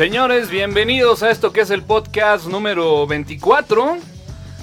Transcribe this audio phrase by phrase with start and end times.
[0.00, 3.98] Señores, bienvenidos a esto que es el podcast número 24.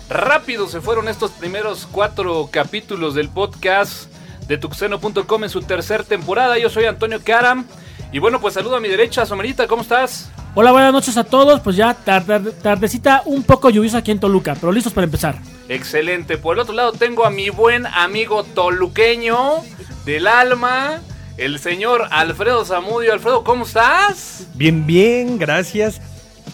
[0.09, 4.11] Rápido se fueron estos primeros cuatro capítulos del podcast
[4.47, 6.57] de tuxeno.com en su tercera temporada.
[6.57, 7.68] Yo soy Antonio Karam.
[8.11, 10.31] Y bueno, pues saludo a mi derecha, Somerita, ¿cómo estás?
[10.55, 11.59] Hola, buenas noches a todos.
[11.59, 15.37] Pues ya tardecita un poco lluviosa aquí en Toluca, pero listos para empezar.
[15.69, 16.39] Excelente.
[16.39, 19.57] Por el otro lado tengo a mi buen amigo toluqueño
[20.04, 21.00] del alma,
[21.37, 23.14] el señor Alfredo Zamudio.
[23.14, 24.47] Alfredo, ¿cómo estás?
[24.55, 26.01] Bien, bien, gracias.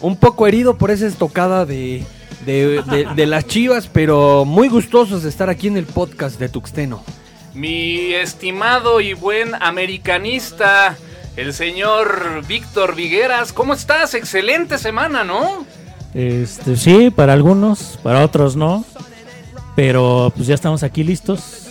[0.01, 2.05] Un poco herido por esa estocada de,
[2.45, 7.03] de, las chivas, pero muy gustosos de estar aquí en el podcast de Tuxteno.
[7.53, 10.97] Mi estimado y buen americanista,
[11.38, 13.53] el señor Víctor Vigueras.
[13.53, 14.13] ¿Cómo estás?
[14.13, 15.65] Excelente semana, ¿no?
[16.13, 18.83] Este, sí, para algunos, para otros no.
[19.75, 21.62] Pero pues ya estamos aquí listos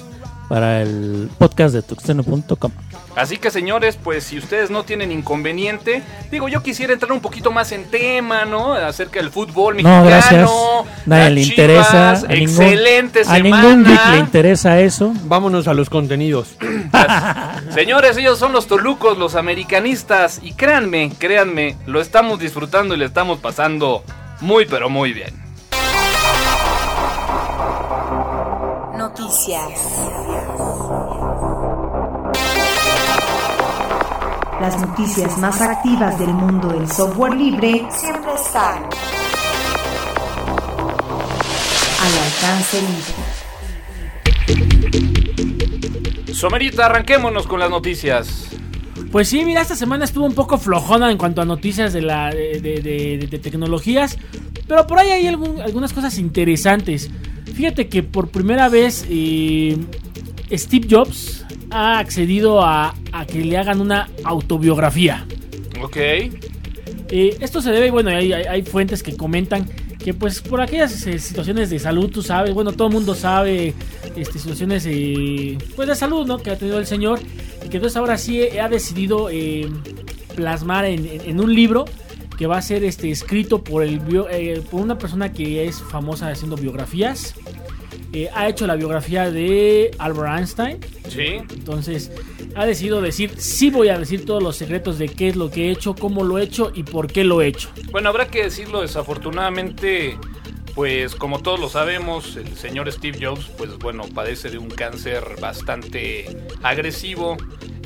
[0.53, 2.73] para el podcast de tuxteno.com.
[3.17, 7.51] Así que señores, pues si ustedes no tienen inconveniente, digo, yo quisiera entrar un poquito
[7.51, 8.75] más en tema, ¿no?
[8.75, 10.03] Acerca del fútbol mexicano.
[10.03, 10.51] No, gracias.
[11.07, 12.21] Nadie le interesa.
[12.29, 13.61] excelente semana.
[13.61, 15.15] A ningún le interesa eso.
[15.25, 16.55] Vámonos a los contenidos.
[17.75, 20.39] señores, ellos son los tolucos, los americanistas.
[20.43, 24.05] Y créanme, créanme, lo estamos disfrutando y le estamos pasando
[24.43, 25.33] muy, pero muy bien.
[29.33, 29.81] Noticias.
[34.61, 38.83] Las noticias más activas del mundo del software libre siempre están
[42.03, 43.15] al alcance libre.
[46.35, 48.51] Somerita, arranquémonos con las noticias.
[49.11, 52.35] Pues sí, mira, esta semana estuvo un poco flojona en cuanto a noticias de, la,
[52.35, 54.19] de, tecnologías,
[54.69, 57.11] pero por ahí hay algunas cosas interesantes.
[57.55, 59.77] Fíjate que por primera vez eh,
[60.53, 62.95] Steve Jobs ha accedido a,
[63.31, 65.27] que le hagan una autobiografía.
[65.83, 65.97] Ok.
[65.97, 69.69] Eh, esto se debe, bueno, hay, hay, fuentes que comentan
[70.03, 73.75] que pues por aquellas eh, situaciones de salud, tú sabes, bueno, todo el mundo sabe
[74.17, 74.89] este, situaciones
[75.77, 76.39] pues de salud, ¿no?
[76.39, 77.21] Que ha tenido el señor
[77.65, 79.29] y que entonces ahora sí ha decidido
[80.35, 81.85] plasmar en, un libro
[82.43, 84.01] que va a ser este, escrito por, el,
[84.69, 87.37] por una persona que es famosa haciendo biografías.
[88.13, 90.81] Eh, ha hecho la biografía de Albert Einstein.
[91.09, 91.37] Sí.
[91.55, 92.11] Entonces
[92.57, 95.69] ha decidido decir, sí voy a decir todos los secretos de qué es lo que
[95.69, 97.69] he hecho, cómo lo he hecho y por qué lo he hecho.
[97.93, 100.19] Bueno, habrá que decirlo desafortunadamente.
[100.75, 105.23] Pues como todos lo sabemos, el señor Steve Jobs, pues bueno, padece de un cáncer
[105.41, 107.37] bastante agresivo.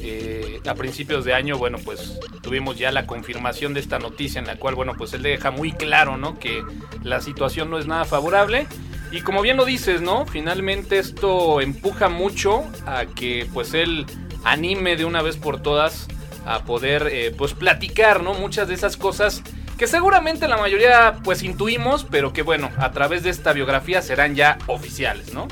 [0.09, 4.47] Eh, a principios de año, bueno, pues tuvimos ya la confirmación de esta noticia en
[4.47, 6.39] la cual, bueno, pues él deja muy claro, ¿no?
[6.39, 6.63] Que
[7.03, 8.69] la situación no es nada favorable
[9.11, 10.25] y como bien lo dices, ¿no?
[10.25, 14.07] Finalmente esto empuja mucho a que pues él
[14.45, 16.07] anime de una vez por todas
[16.45, 18.33] a poder eh, pues platicar, ¿no?
[18.33, 19.43] Muchas de esas cosas
[19.77, 24.37] que seguramente la mayoría pues intuimos, pero que bueno, a través de esta biografía serán
[24.37, 25.49] ya oficiales, ¿no?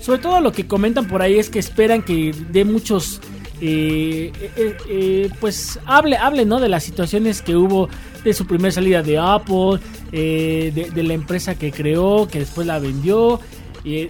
[0.00, 3.20] Sobre todo lo que comentan por ahí es que esperan que dé muchos
[3.60, 6.60] eh, eh, eh, pues hable, hable ¿no?
[6.60, 7.88] de las situaciones que hubo
[8.24, 9.80] de su primera salida de Apple,
[10.12, 13.40] de, la empresa que creó, que después la vendió,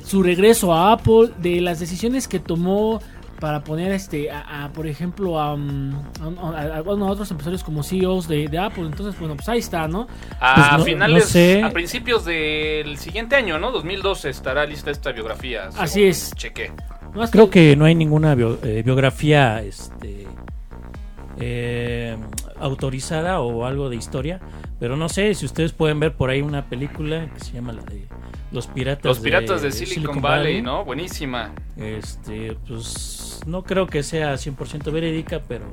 [0.04, 3.00] su regreso a Apple, de las decisiones que tomó
[3.38, 8.84] para poner este a, por ejemplo mm, a, otros empresarios como CEOs de, Apple.
[8.84, 10.08] Entonces bueno pues ahí está no
[10.40, 16.02] a pues finales a principios del siguiente año no 2012 estará lista esta biografía así
[16.04, 16.32] es.
[16.34, 16.72] cheque
[17.30, 20.26] Creo que no hay ninguna eh, biografía este,
[21.40, 22.16] eh,
[22.58, 24.40] autorizada o algo de historia,
[24.78, 27.82] pero no sé si ustedes pueden ver por ahí una película que se llama la
[27.82, 28.06] de
[28.52, 30.84] Los Piratas, Los piratas de, Silicon, Valley, ¿no?
[30.84, 31.52] Buenísima.
[31.76, 35.64] Este, pues no creo que sea 100% verídica, pero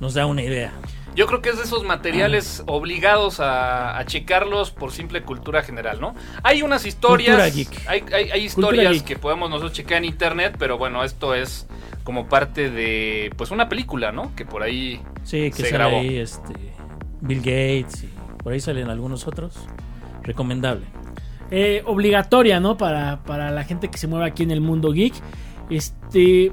[0.00, 0.72] nos da una idea.
[1.20, 6.14] Yo creo que es de esos materiales obligados a, checarlos por simple cultura general, ¿no?
[6.42, 7.54] Hay unas historias.
[7.86, 11.66] Hay, hay, historias que podemos nosotros checar en internet, pero bueno, esto es
[12.04, 14.34] como parte de pues una película, ¿no?
[14.34, 15.98] Que por ahí sí, que se grabó.
[15.98, 16.54] Ahí, este,
[17.20, 18.08] Bill Gates y
[18.42, 19.58] por ahí salen algunos otros.
[20.22, 20.86] Recomendable.
[21.50, 22.78] Eh, obligatoria, ¿no?
[22.78, 25.12] Para, para la gente que se mueve aquí en el mundo geek.
[25.68, 26.50] Este.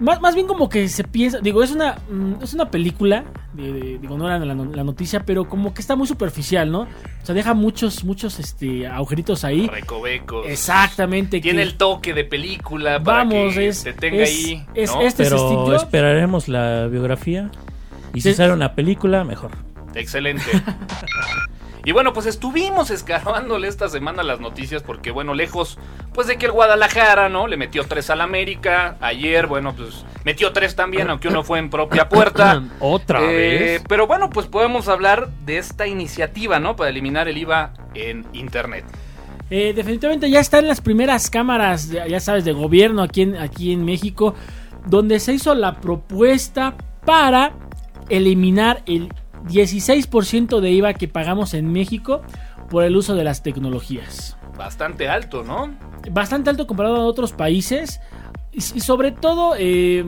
[0.00, 3.24] Más, más, bien como que se piensa, digo, es una, mm, es una película,
[3.54, 6.80] digo, no era la, la, noticia, pero como que está muy superficial, ¿no?
[6.80, 9.68] O sea, deja muchos, muchos este, agujeritos ahí.
[9.68, 10.46] Recovecos.
[10.48, 11.40] Exactamente.
[11.40, 14.66] Tiene el toque de película Vamos, es, se tenga ahí.
[14.74, 17.50] Es, este pero esperaremos la biografía.
[18.12, 19.50] Y si sale una película, mejor.
[19.94, 20.44] Excelente.
[21.86, 25.78] Y bueno, pues estuvimos escarbándole esta semana las noticias porque, bueno, lejos
[26.14, 27.46] pues de que el Guadalajara, ¿no?
[27.46, 28.96] Le metió tres al América.
[29.00, 32.62] Ayer, bueno, pues metió tres también, aunque uno fue en propia puerta.
[32.80, 33.82] Otra Eh, vez.
[33.86, 36.74] Pero bueno, pues podemos hablar de esta iniciativa, ¿no?
[36.74, 38.84] Para eliminar el IVA en Internet.
[39.50, 43.72] Eh, definitivamente ya están las primeras cámaras, ya ya sabes, de gobierno aquí en, aquí
[43.74, 44.34] en México,
[44.86, 47.52] donde se hizo la propuesta para
[48.08, 49.12] eliminar el
[49.44, 52.22] 16% de IVA que pagamos en México
[52.70, 54.36] por el uso de las tecnologías.
[54.56, 55.74] Bastante alto, ¿no?
[56.10, 58.00] Bastante alto comparado a otros países
[58.52, 60.04] y, sobre todo eh,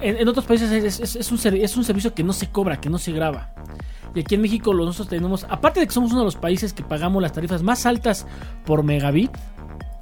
[0.00, 2.80] en, en otros países es, es- es un, es un servicio que no se cobra,
[2.80, 3.50] que no se graba.
[4.14, 6.82] Y aquí en México nosotros tenemos, aparte de que somos uno de los países que
[6.82, 8.26] pagamos las tarifas más altas
[8.66, 9.30] por megabit,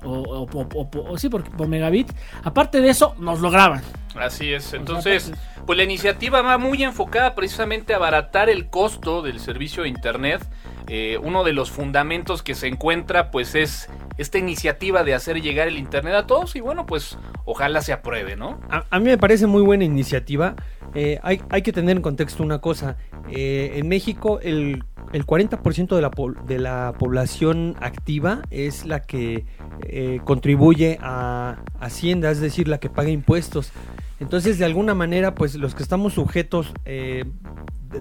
[0.04, 2.10] o, o- o- o- o- sí, por, por megabit,
[2.44, 3.82] aparte de eso, nos lo graban.
[4.16, 4.72] Así es.
[4.74, 5.32] Entonces,
[5.66, 10.42] pues la iniciativa va muy enfocada precisamente a abaratar el costo del servicio de Internet.
[10.88, 13.88] Eh, uno de los fundamentos que se encuentra, pues es
[14.18, 18.34] esta iniciativa de hacer llegar el Internet a todos y bueno, pues ojalá se apruebe,
[18.34, 18.60] ¿no?
[18.68, 20.56] A, a mí me parece muy buena iniciativa.
[20.94, 22.96] Eh, hay, hay que tener en contexto una cosa.
[23.30, 24.82] Eh, en México el,
[25.12, 26.10] el 40% de la,
[26.46, 29.44] de la población activa es la que
[29.88, 33.72] eh, contribuye a Hacienda, es decir, la que paga impuestos.
[34.20, 37.24] Entonces, de alguna manera, pues los que estamos sujetos eh,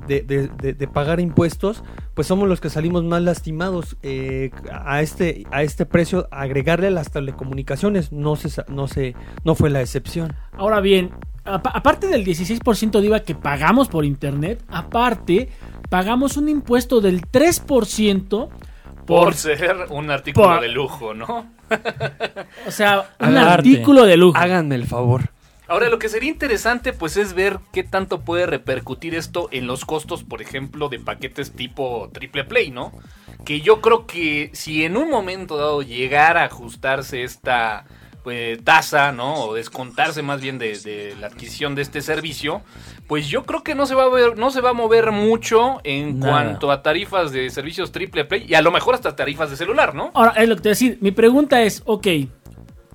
[0.07, 1.83] de, de- de- pagar impuestos,
[2.13, 6.27] pues somos los que salimos más lastimados eh, a este a este precio.
[6.29, 9.15] Agregarle las telecomunicaciones no se no se
[9.45, 10.33] no fue la excepción.
[10.51, 11.09] Ahora bien,
[11.45, 15.49] apa- aparte del 16% de IVA que pagamos por internet, aparte
[15.89, 18.49] pagamos un impuesto del 3% Por,
[19.05, 21.51] por, ser un artículo por- de lujo, ¿no?
[22.67, 24.37] o sea, un artículo de lujo.
[24.37, 25.31] Háganme el favor.
[25.67, 29.85] Ahora, lo que sería interesante, pues, es ver qué tanto puede repercutir esto en los
[29.85, 32.91] costos, por ejemplo, de paquetes tipo triple play, ¿no?
[33.45, 37.85] Que yo creo que si en un momento dado llegara a ajustarse esta
[38.23, 39.45] pues, tasa, ¿no?
[39.45, 42.61] O descontarse más bien de, de la adquisición de este servicio,
[43.07, 45.79] pues yo creo que no se va a ver, no se va a mover mucho
[45.83, 46.31] en Nada.
[46.31, 49.95] cuanto a tarifas de servicios triple play y a lo mejor hasta tarifas de celular,
[49.95, 50.11] ¿no?
[50.13, 50.97] Ahora, es lo que te voy a decir.
[51.01, 52.07] Mi pregunta es, ok,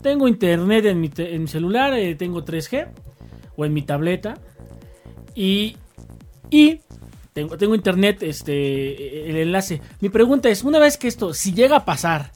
[0.02, 2.88] tengo internet en mi, en mi celular, eh, tengo 3G,
[3.56, 4.34] o en mi tableta,
[5.34, 5.76] y,
[6.50, 6.80] y
[7.32, 9.80] tengo, tengo internet, este, el enlace.
[10.00, 12.30] Mi pregunta es, una vez que esto, si llega a pasar,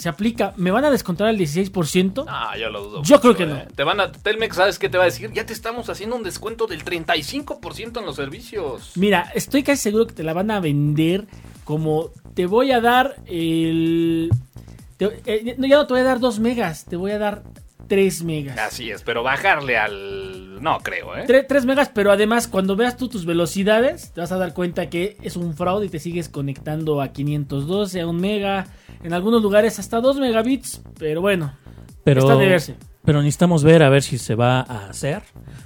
[0.00, 2.24] se aplica, ¿me van a descontar el 16%?
[2.26, 3.02] Ah, yo lo dudo.
[3.02, 3.46] Yo mucho, creo que eh.
[3.46, 3.74] no.
[3.74, 5.30] Te van a, Telmex, ¿sabes qué te va a decir?
[5.32, 8.92] Ya te estamos haciendo un descuento del 35% en los servicios.
[8.96, 11.26] Mira, estoy casi seguro que te la van a vender
[11.64, 14.30] como te voy a dar el...
[14.96, 17.42] te- eh, no, ya no te voy a dar 2 megas, te voy a dar
[17.88, 18.58] 3 megas.
[18.58, 20.62] Así es, pero bajarle al...
[20.62, 21.24] No creo, ¿eh?
[21.26, 25.16] 3, megas, pero además cuando veas tú tus velocidades, te vas a dar cuenta que
[25.22, 28.66] es un fraude y te sigues conectando a 512, a 1 mega,
[29.02, 31.52] en algunos lugares hasta 2 megabits, pero bueno,
[32.04, 32.74] Pero, está de verse.
[33.04, 35.22] pero necesitamos ver a ver si se va a hacer,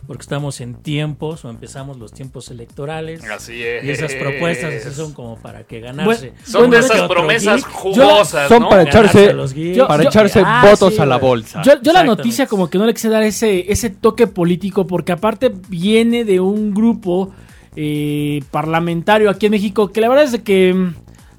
[0.07, 3.23] porque estamos en tiempos o empezamos los tiempos electorales.
[3.29, 3.85] Así es.
[3.85, 6.31] Y esas propuestas así son como para que ganarse.
[6.31, 8.69] Bueno, Son Bueno, de es esas promesas geek, jugosas, son ¿no?
[8.69, 9.77] para echarse- a los geeks.
[9.79, 11.63] yo- Para yo- echarse Ah, votos sí, a la bolsa.
[11.63, 15.13] Yo, yo la noticia como que no le quise dar ese, ese toque político porque
[15.13, 17.32] aparte viene de un grupo
[17.77, 20.94] eh, parlamentario aquí en México que la verdad es que mm,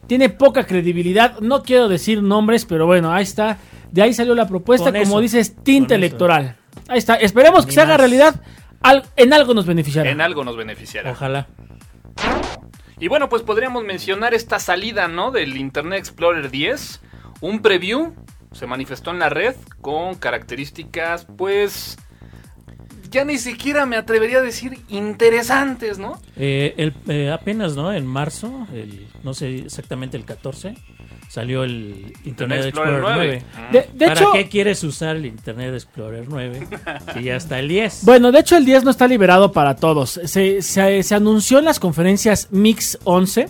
[0.08, 1.40] tiene poca credibilidad.
[1.40, 3.58] No quiero decir nombres, pero bueno, ahí está.
[3.92, 6.04] De ahí salió la propuesta, Con como eso, dices, tinta eso.
[6.04, 6.56] electoral.
[6.88, 7.16] Ahí está.
[7.16, 8.42] Esperemos que se haga realidad.
[8.82, 10.10] Al- en algo nos beneficiará.
[10.10, 11.12] En algo nos beneficiará.
[11.12, 11.48] Ojalá.
[13.00, 15.32] Y bueno, pues podríamos mencionar esta salida, ¿no?
[15.32, 17.02] Del Internet Explorer 10.
[17.42, 18.14] Un preview
[18.54, 21.98] se manifestó en la red con características, pues...
[23.16, 26.20] Ya ni siquiera me atrevería a decir interesantes, ¿no?
[26.36, 27.94] Eh, el- eh, apenas, ¿no?
[27.94, 30.76] En marzo, el, no sé exactamente el 14,
[31.30, 33.44] salió el Internet Explorer 9.
[33.72, 36.68] De, de ¿Para hecho, qué quieres usar el Internet Explorer 9
[37.14, 38.02] si ya está el 10?
[38.04, 40.20] Bueno, de hecho el 10 no está liberado para todos.
[40.26, 43.48] Se, se- se anunció en las conferencias Mix 11,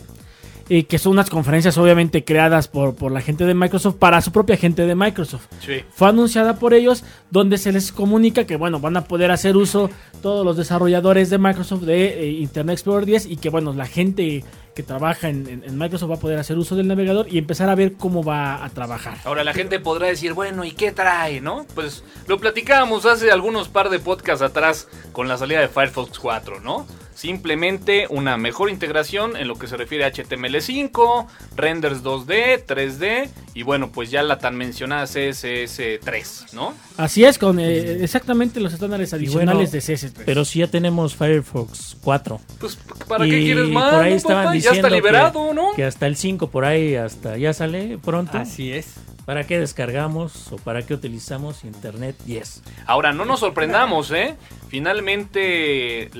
[0.70, 4.32] eh, que son unas conferencias obviamente creadas por, por la gente de Microsoft para su
[4.32, 5.46] propia gente de Microsoft.
[5.60, 5.84] Sí.
[5.94, 9.90] Fue anunciada por ellos donde se les comunica que bueno, van a poder hacer uso
[10.22, 14.44] todos los desarrolladores de Microsoft de eh, Internet Explorer 10 y que bueno, la gente
[14.76, 17.70] que trabaja en, en- en Microsoft va a poder hacer uso del navegador y empezar
[17.70, 19.18] a ver cómo va a trabajar.
[19.24, 21.66] Ahora la gente podrá decir, bueno, ¿y qué trae, no?
[21.76, 26.60] Pues lo platicábamos hace algunos par de podcasts atrás con la salida de Firefox 4,
[26.60, 26.86] ¿no?
[27.16, 33.64] Simplemente una mejor integración en lo que se refiere a HTML5, renders 2D, 3D y
[33.64, 36.74] bueno, pues ya la tan mencionada CSS3, ¿no?
[36.98, 40.24] Así es, con eh, exactamente los estándares adicionales de CS3.
[40.26, 42.42] Pero si ya tenemos Firefox 4.
[42.60, 43.94] Pues ¿para y qué quieres más?
[43.94, 44.56] por ahí no, estaban papá?
[44.56, 45.72] Ya diciendo está liberado, que, ¿no?
[45.74, 48.38] que hasta el 5 por ahí, hasta ya sale pronto.
[48.38, 48.96] Así es.
[49.26, 52.62] ¿Para qué descargamos o para qué utilizamos Internet 10?
[52.86, 54.36] Ahora, no nos sorprendamos, ¿eh?
[54.70, 56.12] Finalmente,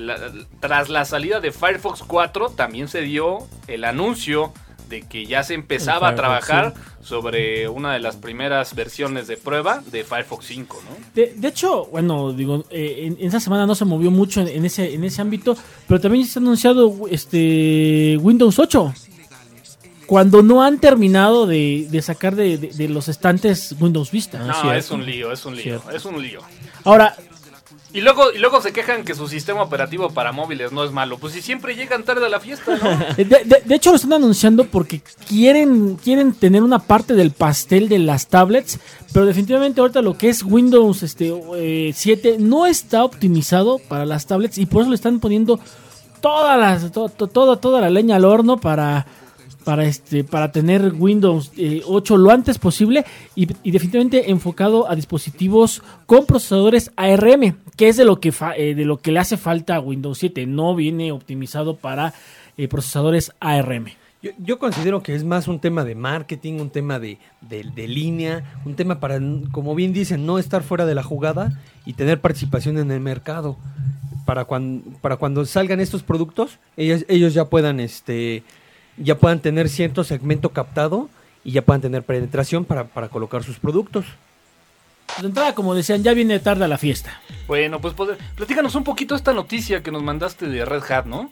[0.58, 4.52] tras la salida de Firefox 4, también se dio el anuncio
[4.88, 9.82] de que ya se empezaba a trabajar sobre una de las primeras versiones de prueba
[9.90, 11.06] de Firefox 5, ¿no?
[11.14, 15.04] De, hecho, bueno, digo, eh, en, esa semana no se movió mucho en, ese, en
[15.04, 18.94] ese ámbito, pero también se ha anunciado este Windows 8.
[20.06, 24.38] Cuando no han terminado de, sacar de, los estantes Windows Vista.
[24.38, 26.40] No, es un lío, es un lío, es un lío.
[26.84, 27.16] Ahora,
[27.96, 31.16] y luego, y luego se quejan que su sistema operativo para móviles no es malo.
[31.16, 33.14] Pues si siempre llegan tarde a la fiesta, ¿no?
[33.16, 38.26] De, hecho lo están anunciando porque quieren, quieren tener una parte del pastel de las
[38.26, 38.78] tablets.
[39.14, 41.32] Pero definitivamente ahorita lo que es Windows este,
[41.94, 44.58] 7 eh, no está optimizado para las tablets.
[44.58, 45.58] Y por eso le están poniendo
[46.20, 49.06] toda, las, toda, toda la leña al horno para
[49.66, 51.50] para este para tener Windows
[51.84, 53.04] 8 eh, lo antes posible
[53.34, 58.84] y, definitivamente enfocado a dispositivos con procesadores ARM, que es de lo que eh, de
[58.84, 62.14] lo que le hace falta a Windows 7, no viene optimizado para
[62.56, 63.86] eh, procesadores ARM.
[64.38, 68.74] Yo, considero que es más un tema de marketing, un tema de, de, línea, un
[68.74, 69.20] tema para,
[69.52, 73.56] como bien dicen, no estar fuera de la jugada y tener participación en el mercado.
[74.24, 78.42] Para cuando, para cuando salgan estos productos, ellos, ellos ya puedan este,
[78.96, 81.08] ya puedan tener cierto segmento captado
[81.44, 84.04] y ya puedan tener penetración para, colocar sus productos.
[85.20, 87.20] De entrada, como decían, ya viene tarde a la fiesta.
[87.46, 91.30] Bueno, pues, pues platícanos un poquito esta noticia que nos mandaste de Red Hat, ¿no?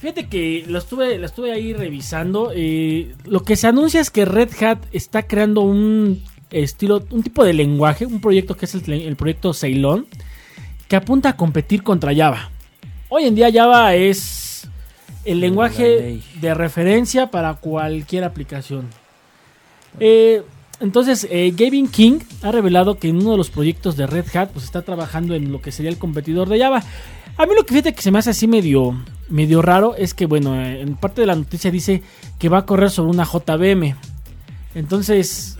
[0.00, 2.50] Fíjate que la estuve, la estuve ahí revisando.
[2.54, 7.44] Eh, lo que se anuncia es que Red Hat está creando un estilo, un tipo
[7.44, 10.06] de lenguaje, un proyecto que es el, el proyecto Ceylon,
[10.88, 12.50] que apunta a competir contra Java.
[13.08, 14.49] Hoy en día Java es
[15.24, 18.88] el lenguaje de referencia para cualquier aplicación.
[19.98, 20.42] Eh,
[20.80, 24.50] entonces, eh, Gavin King ha revelado que en uno de los proyectos de Red Hat
[24.50, 26.82] pues está trabajando en lo que sería el competidor de Java.
[27.36, 30.26] A mí lo que fíjate que se me hace así medio, medio raro es que,
[30.26, 32.02] bueno, eh, en parte de la noticia dice
[32.38, 33.94] que va a correr sobre una JVM.
[34.74, 35.58] Entonces,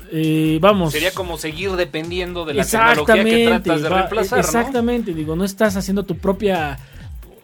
[0.61, 0.93] vamos.
[0.93, 4.39] Sería como seguir dependiendo de la tecnología que tratas de reemplazar.
[4.39, 6.79] Exactamente, digo, no estás haciendo tu propia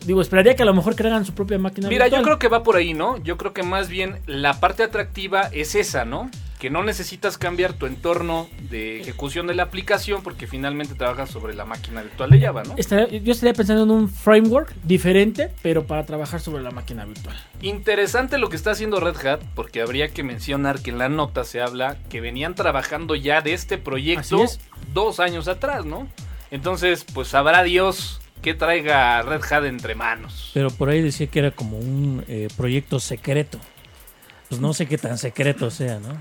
[0.07, 1.89] Digo, esperaría que a lo mejor crean su propia máquina.
[1.89, 3.17] Mira, yo creo que va por ahí, ¿no?
[3.25, 6.31] Yo creo que más bien la parte atractiva es esa, ¿no?
[6.61, 11.55] Que no necesitas cambiar tu entorno de ejecución de la aplicación porque finalmente trabajas sobre
[11.55, 12.77] la máquina virtual de Java, ¿no?
[12.77, 17.37] yo estaría pensando en un framework diferente, pero para trabajar sobre la máquina virtual.
[17.61, 21.45] Interesante lo que está haciendo Red Hat, porque habría que mencionar que en la nota
[21.45, 24.45] se habla que venían trabajando ya de este proyecto
[24.95, 26.09] dos años atrás, ¿no?
[26.51, 30.53] Entonces, pues sabrá Dios que traiga Red Hat entre manos.
[30.55, 33.59] Pero por ahí decía que era como un eh, proyecto secreto.
[34.49, 36.17] Pues no sé qué tan secreto sea, ¿no?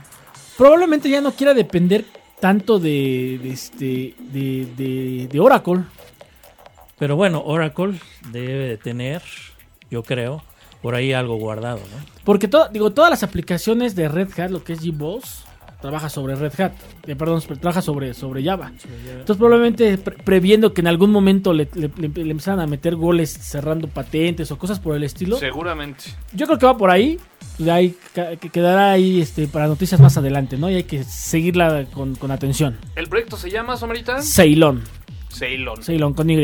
[0.57, 2.03] Probablemente ya no quiera depender
[2.39, 5.83] tanto de, este, de, de, Oracle.
[6.97, 7.99] Pero bueno, Oracle
[8.31, 9.21] debe de tener,
[9.91, 10.41] yo creo,
[10.81, 12.05] por ahí algo guardado, ¿no?
[12.23, 15.45] Porque digo, todas las aplicaciones de Red Hat, lo que es GBoss,
[15.81, 16.73] trabaja sobre Red Hat,
[17.05, 18.71] eh, perdón, trabaja sobre, sobre Java.
[19.09, 24.51] Entonces probablemente previendo que en algún momento le, le, empezaran a meter goles cerrando patentes
[24.51, 25.37] o cosas por el estilo.
[25.37, 26.05] Seguramente.
[26.33, 27.19] Yo creo que va por ahí.
[27.57, 30.69] Y ahí que quedará ahí este, para noticias más adelante, ¿no?
[30.69, 32.77] Y hay que seguirla con, con atención.
[32.95, 34.21] ¿El proyecto se llama, Somerita?
[34.21, 34.83] Ceylon.
[35.29, 35.81] Ceylon.
[35.81, 36.35] Ceylon, con Y.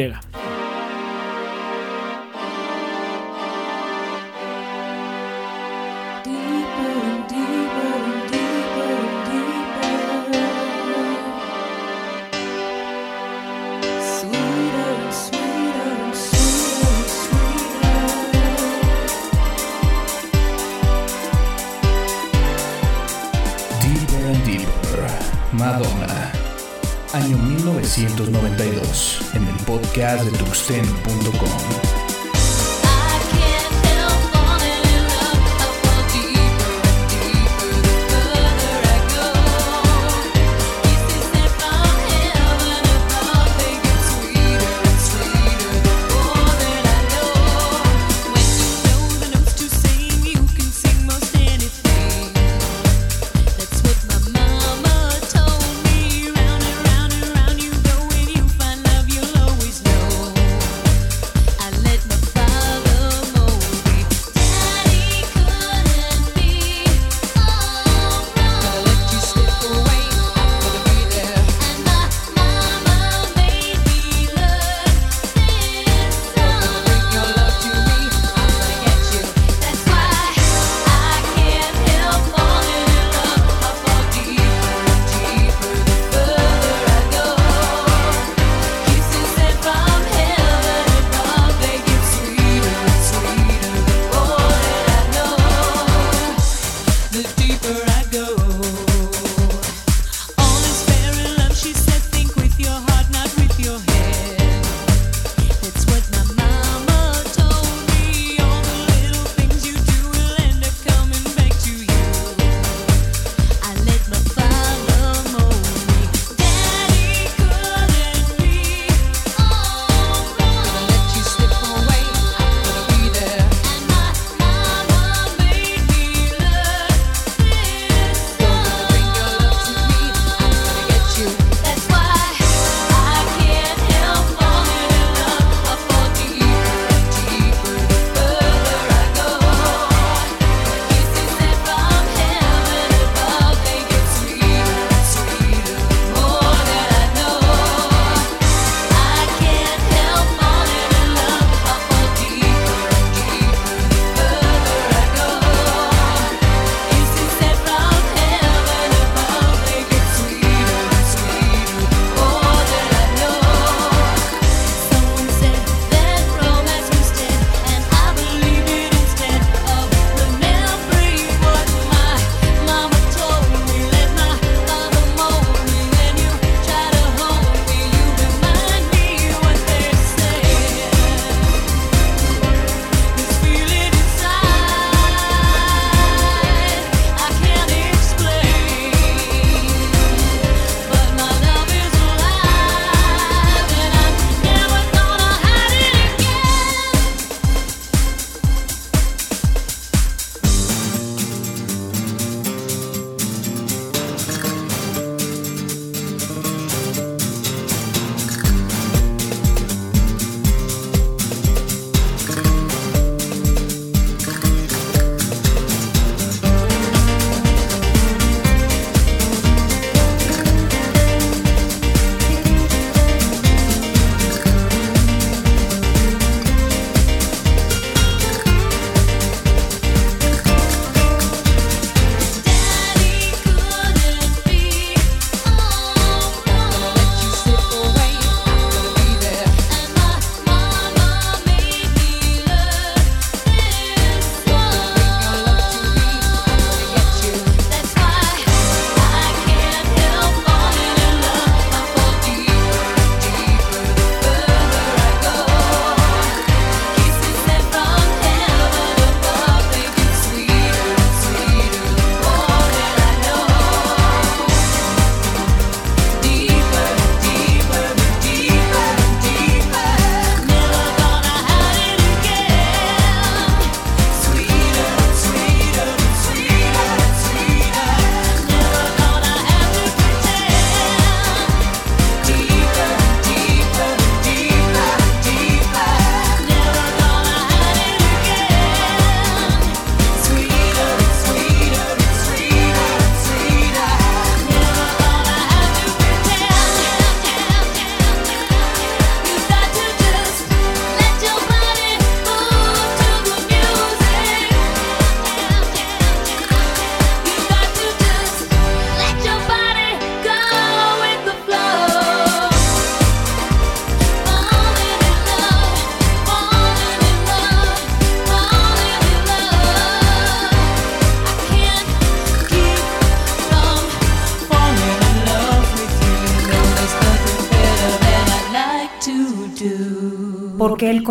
[29.93, 31.90] podcast.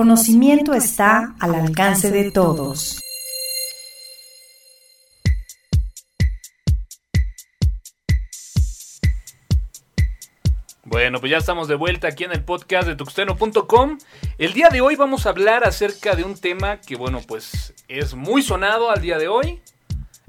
[0.01, 2.99] Conocimiento está al alcance de todos.
[10.85, 13.99] Bueno, pues ya estamos de vuelta aquí en el podcast de tuxteno.com.
[14.39, 18.15] El día de hoy vamos a hablar acerca de un tema que, bueno, pues es
[18.15, 19.61] muy sonado al día de hoy,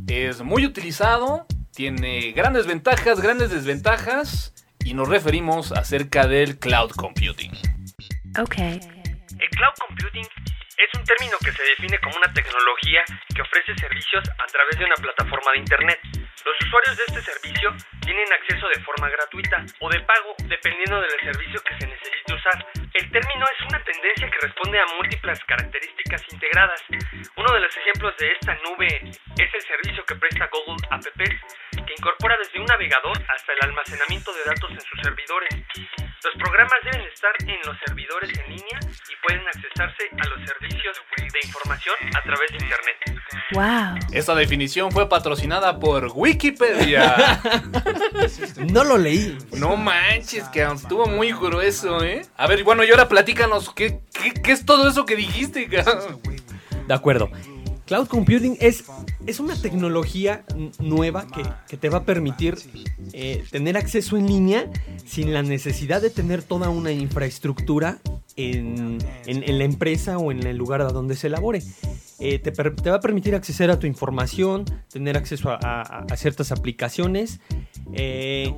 [0.05, 4.53] es muy utilizado, tiene grandes ventajas, grandes desventajas,
[4.83, 7.53] y nos referimos acerca del cloud computing.
[8.37, 8.57] Ok.
[9.41, 10.27] El cloud computing
[10.77, 13.01] es un término que se define como una tecnología
[13.33, 15.99] que ofrece servicios a través de una plataforma de Internet.
[16.45, 21.19] Los usuarios de este servicio tienen acceso de forma gratuita o de pago, dependiendo del
[21.21, 22.65] servicio que se necesite usar.
[22.93, 26.83] El término es una tendencia que responde a múltiples características integradas.
[27.35, 29.09] Uno de los ejemplos de esta nube
[29.41, 34.31] es el servicio que presta Google Apps, que incorpora desde un navegador hasta el almacenamiento
[34.33, 35.49] de datos en sus servidores.
[36.23, 40.95] Los programas deben estar en los servidores en línea y pueden accesarse a los servicios
[41.17, 42.95] de información a través de Internet.
[43.53, 44.07] ¡Wow!
[44.13, 47.39] Esta definición fue patrocinada por Wikipedia.
[48.71, 49.37] No lo leí.
[49.57, 52.21] no manches, que estuvo muy grueso, ¿eh?
[52.37, 56.21] A ver, bueno, y ahora platícanos, ¿qué, qué, qué es todo eso que dijiste, cabrón?
[56.87, 57.29] De acuerdo.
[57.87, 58.85] Cloud computing es,
[59.27, 60.43] es una tecnología
[60.79, 62.57] nueva que, que te va a permitir
[63.13, 64.69] eh, tener acceso en línea
[65.05, 67.99] sin la necesidad de tener toda una infraestructura
[68.35, 71.61] en, en- la empresa o en el lugar a donde se elabore.
[72.19, 72.51] Eh, te,
[72.89, 77.39] va a permitir acceder a tu información, tener acceso a, a- a ciertas aplicaciones.
[77.93, 78.53] eh,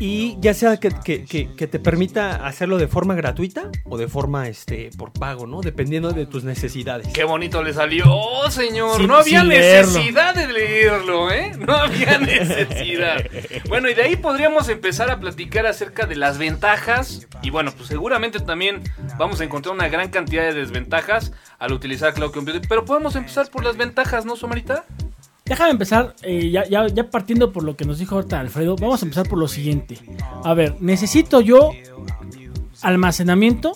[0.00, 4.08] y ya sea que, que- que- que te permita hacerlo de forma gratuita o de
[4.08, 5.60] forma este por pago, ¿no?
[5.60, 7.06] Dependiendo de tus necesidades.
[7.12, 8.04] Qué bonito le salió,
[8.50, 8.96] señor.
[8.96, 9.92] Sin- no había sin leerlo.
[9.92, 11.52] necesidad de leerlo, ¿eh?
[11.58, 13.22] No había necesidad.
[13.68, 17.28] bueno, y de ahí podríamos empezar a platicar acerca de las ventajas.
[17.42, 18.82] Y bueno, pues seguramente también
[19.18, 22.62] vamos a encontrar una gran cantidad de desventajas al utilizar Cloud Computing.
[22.68, 24.84] Pero podemos empezar por las ventajas, ¿no, Somarita?
[25.50, 29.02] Déjame empezar, eh, ya, ya, ya partiendo por lo que nos dijo ahorita Alfredo, vamos
[29.02, 29.98] a empezar por lo siguiente.
[30.44, 31.72] A ver, necesito yo
[32.82, 33.72] almacenamiento,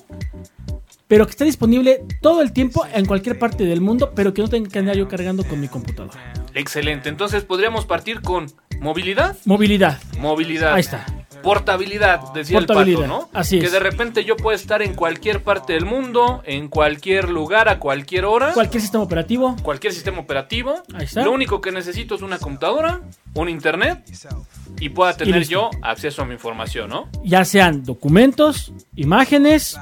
[1.08, 4.48] pero que esté disponible todo el tiempo en cualquier parte del mundo, pero que no
[4.48, 6.32] tenga que andar yo cargando con mi computadora.
[6.54, 7.08] Excelente.
[7.08, 8.46] Entonces podríamos partir con
[8.78, 9.36] movilidad.
[9.44, 10.00] Movilidad.
[10.20, 10.74] Movilidad.
[10.74, 11.04] Ahí está.
[11.44, 13.28] Portabilidad, decía el pato, ¿no?
[13.32, 13.72] así que es.
[13.72, 18.24] de repente yo puedo estar en cualquier parte del mundo, en cualquier lugar, a cualquier
[18.24, 18.52] hora.
[18.52, 19.54] Cualquier sistema operativo.
[19.62, 20.82] cualquier sistema operativo.
[20.94, 21.22] Ahí está.
[21.22, 23.02] Lo único que necesito es una computadora,
[23.34, 24.04] un internet
[24.80, 27.08] y pueda tener yo acceso a mi información, ¿no?
[27.22, 29.78] Ya sean documentos, imágenes,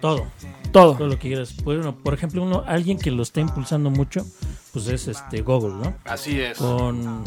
[0.00, 0.26] Todo.
[0.72, 0.96] todo.
[0.96, 1.56] Todo lo que quieras.
[1.64, 4.24] Bueno, por ejemplo, uno, alguien que lo está impulsando mucho,
[4.72, 5.94] pues es este Google, ¿no?
[6.04, 6.58] Así es.
[6.58, 7.24] Con,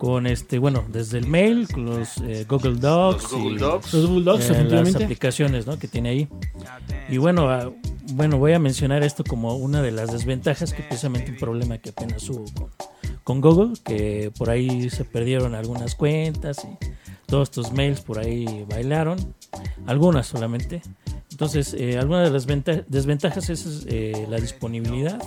[0.00, 3.22] con este, bueno, desde el mail, con los eh, Google Docs.
[3.24, 3.92] Los Google y, Docs.
[3.92, 5.78] Los Bulldogs, eh, las aplicaciones ¿no?
[5.78, 6.28] que tiene ahí.
[7.10, 7.70] Y bueno, ah,
[8.14, 11.90] bueno, voy a mencionar esto como una de las desventajas, que precisamente un problema que
[11.90, 12.70] apenas hubo con,
[13.24, 16.78] con Google, que por ahí se perdieron algunas cuentas y
[17.26, 19.34] todos estos mails por ahí bailaron,
[19.84, 20.80] algunas solamente.
[21.30, 25.22] Entonces, eh, alguna de las venta- desventajas es eh, la disponibilidad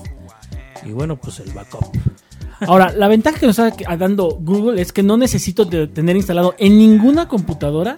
[0.84, 1.86] y bueno, pues el backup.
[2.62, 6.78] Ahora, la ventaja que nos está dando Google es que no necesito tener instalado en
[6.78, 7.98] ninguna computadora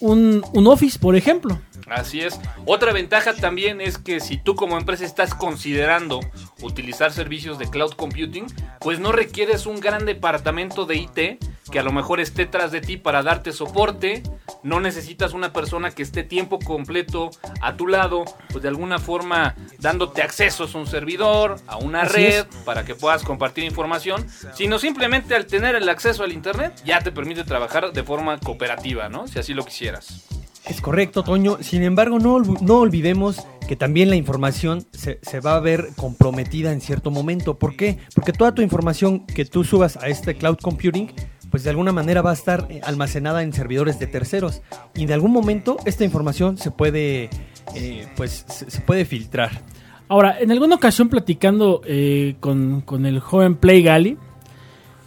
[0.00, 1.58] un, un Office, por ejemplo.
[1.90, 2.38] Así es.
[2.66, 6.20] Otra ventaja también es que si tú como empresa estás considerando
[6.62, 8.46] utilizar servicios de cloud computing,
[8.80, 12.80] pues no requieres un gran departamento de IT que a lo mejor esté tras de
[12.80, 14.22] ti para darte soporte.
[14.62, 19.54] No necesitas una persona que esté tiempo completo a tu lado, pues de alguna forma
[19.78, 22.56] dándote accesos a un servidor, a una Así red, es.
[22.64, 27.12] para que puedas compartir información, sino simplemente al tener el acceso al Internet ya te
[27.12, 29.28] permite trabajar de forma cooperativa, ¿no?
[29.28, 30.24] Si así lo quisieras.
[30.68, 31.58] Es correcto, Toño.
[31.60, 36.72] Sin embargo, no, no olvidemos que también la información se, se va a ver comprometida
[36.72, 37.58] en cierto momento.
[37.58, 37.98] ¿Por qué?
[38.14, 41.10] Porque toda tu información que tú subas a este cloud computing,
[41.50, 44.62] pues de alguna manera va a estar eh, almacenada en servidores de terceros.
[44.94, 47.30] Y en algún momento esta información se puede,
[47.74, 49.62] eh, pues, se puede filtrar.
[50.08, 54.16] Ahora, en alguna ocasión platicando eh, con, con el joven Play Gali,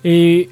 [0.04, 0.50] eh,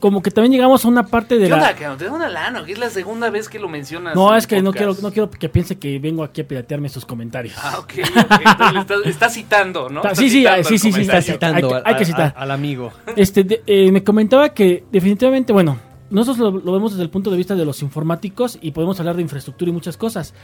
[0.00, 1.56] como que también llegamos a una parte de ¿Qué la...
[1.56, 1.98] onda, cabrón?
[1.98, 2.64] ¿Te da una lana?
[2.64, 4.14] que es la segunda vez que lo mencionas.
[4.16, 7.04] No, es que no quiero, no quiero que piense que vengo aquí a piratearme sus
[7.06, 7.54] comentarios.
[7.58, 7.92] Ah, ok.
[8.00, 8.40] ok.
[8.40, 10.00] Entonces le estás- está citando, ¿no?
[10.00, 12.06] Está- Está sí, sí, citando sí, sí, sí, está Citando hay que- hay que a-
[12.06, 12.34] citar.
[12.36, 12.92] a- al amigo.
[13.14, 15.78] Este, de- eh, me comentaba que definitivamente, bueno,
[16.10, 19.16] nosotros lo, lo vemos desde el punto de vista de los informáticos y podemos hablar
[19.16, 20.34] de infraestructura y muchas cosas.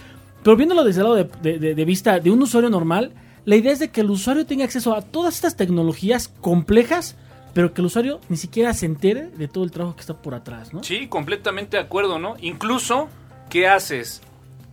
[0.42, 3.12] Pero viéndolo desde el lado de, de- de- de vista de un usuario normal,
[3.46, 7.16] la idea es de que el usuario tenga acceso a todas estas tecnologías complejas,
[7.56, 10.34] pero que el usuario ni siquiera se entere de todo el trabajo que está por
[10.34, 10.82] atrás, ¿no?
[10.84, 12.34] Sí, completamente de acuerdo, ¿no?
[12.42, 13.08] Incluso
[13.48, 14.20] ¿qué haces?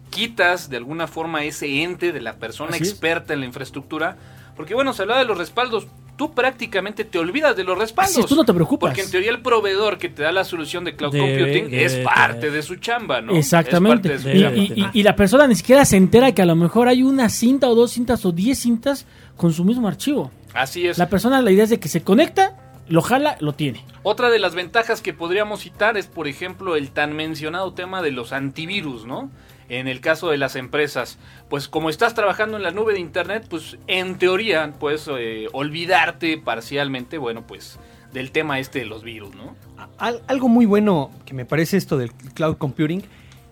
[0.09, 2.89] Quitas de alguna forma ese ente de la persona Así es.
[2.89, 4.17] experta en la infraestructura.
[4.57, 5.87] Porque bueno, se hablaba de los respaldos.
[6.17, 8.17] Tú prácticamente te olvidas de los respaldos.
[8.17, 8.89] Es, tú no te preocupas.
[8.89, 11.95] Porque en teoría el proveedor que te da la solución de cloud computing debe es
[11.99, 13.33] parte de su chamba, ¿no?
[13.33, 14.13] Exactamente.
[14.13, 14.57] Es de chamba.
[14.57, 17.69] Y- y la persona ni siquiera se entera que a lo mejor hay una cinta
[17.69, 20.29] o dos cintas o diez cintas con su mismo archivo.
[20.53, 20.99] Así es.
[20.99, 22.55] La persona, la idea es de que se conecta,
[22.87, 23.83] lo jala, lo tiene.
[24.03, 28.11] Otra de las ventajas que podríamos citar es, por ejemplo, el tan mencionado tema de
[28.11, 29.31] los antivirus, ¿no?
[29.69, 31.17] En el caso de las empresas,
[31.49, 36.37] pues como estás trabajando en la nube de Internet, pues en teoría puedes eh, olvidarte
[36.37, 37.79] parcialmente, bueno, pues
[38.11, 39.55] del tema este de los virus, ¿no?
[39.97, 43.03] Al- algo muy bueno que me parece esto del cloud computing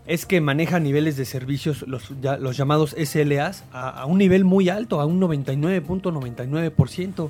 [0.05, 4.43] es que maneja niveles de servicios, los, ya- los llamados SLAs, a, a un nivel
[4.43, 7.29] muy alto, a un 99.99%,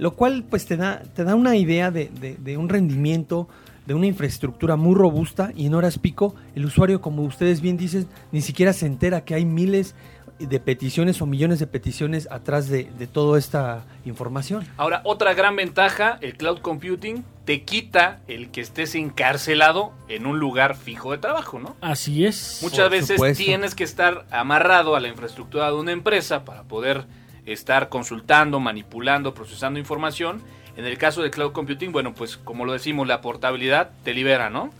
[0.00, 3.48] lo cual pues te da, te da una idea de, de- de un rendimiento,
[3.86, 8.06] de una infraestructura muy robusta y en horas pico el usuario, como ustedes bien dicen,
[8.32, 9.94] ni siquiera se entera que hay miles
[10.38, 14.66] de peticiones o millones de peticiones atrás de, de toda esta información.
[14.78, 20.38] Ahora, otra gran ventaja, el cloud computing te quita el que estés encarcelado en un
[20.38, 21.76] lugar fijo de trabajo, ¿no?
[21.82, 22.60] Así es.
[22.62, 23.44] Muchas Por veces supuesto.
[23.44, 27.04] tienes que estar amarrado a la infraestructura de una empresa para poder
[27.46, 30.42] estar consultando, manipulando, procesando información.
[30.76, 34.50] En el caso de cloud computing, bueno, pues como lo decimos, la portabilidad te libera,
[34.50, 34.70] ¿no?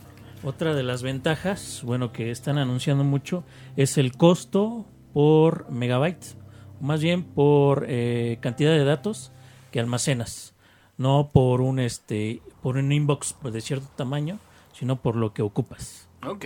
[0.43, 3.43] Otra de las ventajas, bueno, que están anunciando mucho,
[3.75, 6.35] es el costo por megabyte,
[6.79, 9.31] más bien por eh, cantidad de datos
[9.71, 10.55] que almacenas,
[10.97, 14.39] no por un este, por un inbox pues, de cierto tamaño,
[14.73, 16.09] sino por lo que ocupas.
[16.25, 16.45] Ok.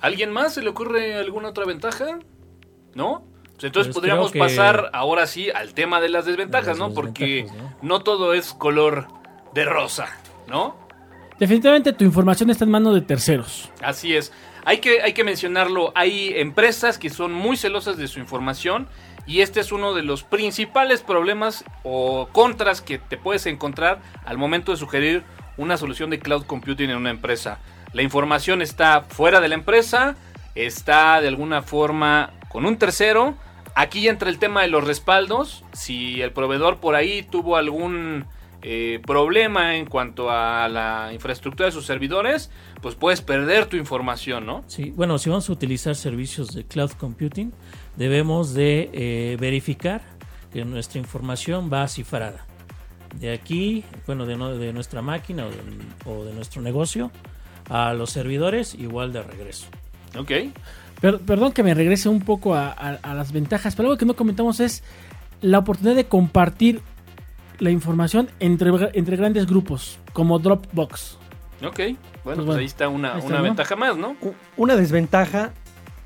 [0.00, 2.18] ¿Alguien más se le ocurre alguna otra ventaja?
[2.94, 3.24] ¿No?
[3.60, 6.78] Pues entonces Pues podríamos que- pasar ahora sí al tema de las desventajas, De las
[6.78, 6.94] ¿no?
[6.94, 8.00] Porque desventajas, ¿no?
[8.00, 9.06] todo es color
[9.52, 10.08] de rosa,
[10.48, 10.76] ¿no?
[11.38, 13.70] Definitivamente tu información está en manos de terceros.
[13.82, 14.32] Así es.
[14.64, 15.92] Hay que, hay que mencionarlo.
[15.94, 18.88] Hay empresas que son muy celosas de su información
[19.26, 24.38] y este es uno de los principales problemas o contras que te puedes encontrar al
[24.38, 25.22] momento de sugerir
[25.58, 27.58] una solución de cloud computing en una empresa.
[27.92, 30.16] La información está fuera de la empresa,
[30.54, 33.34] está de alguna forma con un tercero.
[33.74, 35.64] Aquí entra el tema de los respaldos.
[35.72, 38.26] Si el proveedor por ahí tuvo algún
[38.62, 42.50] eh, problema en cuanto a la infraestructura de sus servidores,
[42.82, 44.64] pues puedes perder tu información, ¿no?
[44.66, 47.52] Sí, bueno, si vamos a utilizar servicios de cloud computing,
[47.96, 50.02] debemos de eh, verificar
[50.52, 52.44] que nuestra información va cifrada.
[53.14, 55.56] De aquí, bueno, de, no- de nuestra máquina o de,
[56.04, 57.10] o de nuestro negocio
[57.68, 59.66] a los servidores, igual de regreso.
[60.18, 60.32] Ok.
[61.00, 64.04] Per- perdón que me regrese un poco a, a- a las ventajas, pero algo que
[64.06, 64.82] no comentamos es
[65.40, 66.80] la oportunidad de compartir
[67.58, 71.16] la información entre, entre grandes grupos, como Dropbox.
[71.64, 71.78] Ok.
[71.78, 73.44] Bueno, pues, bueno, ahí está una, ahí está, una ¿no?
[73.44, 74.16] ventaja más, ¿no?
[74.56, 75.52] Una desventaja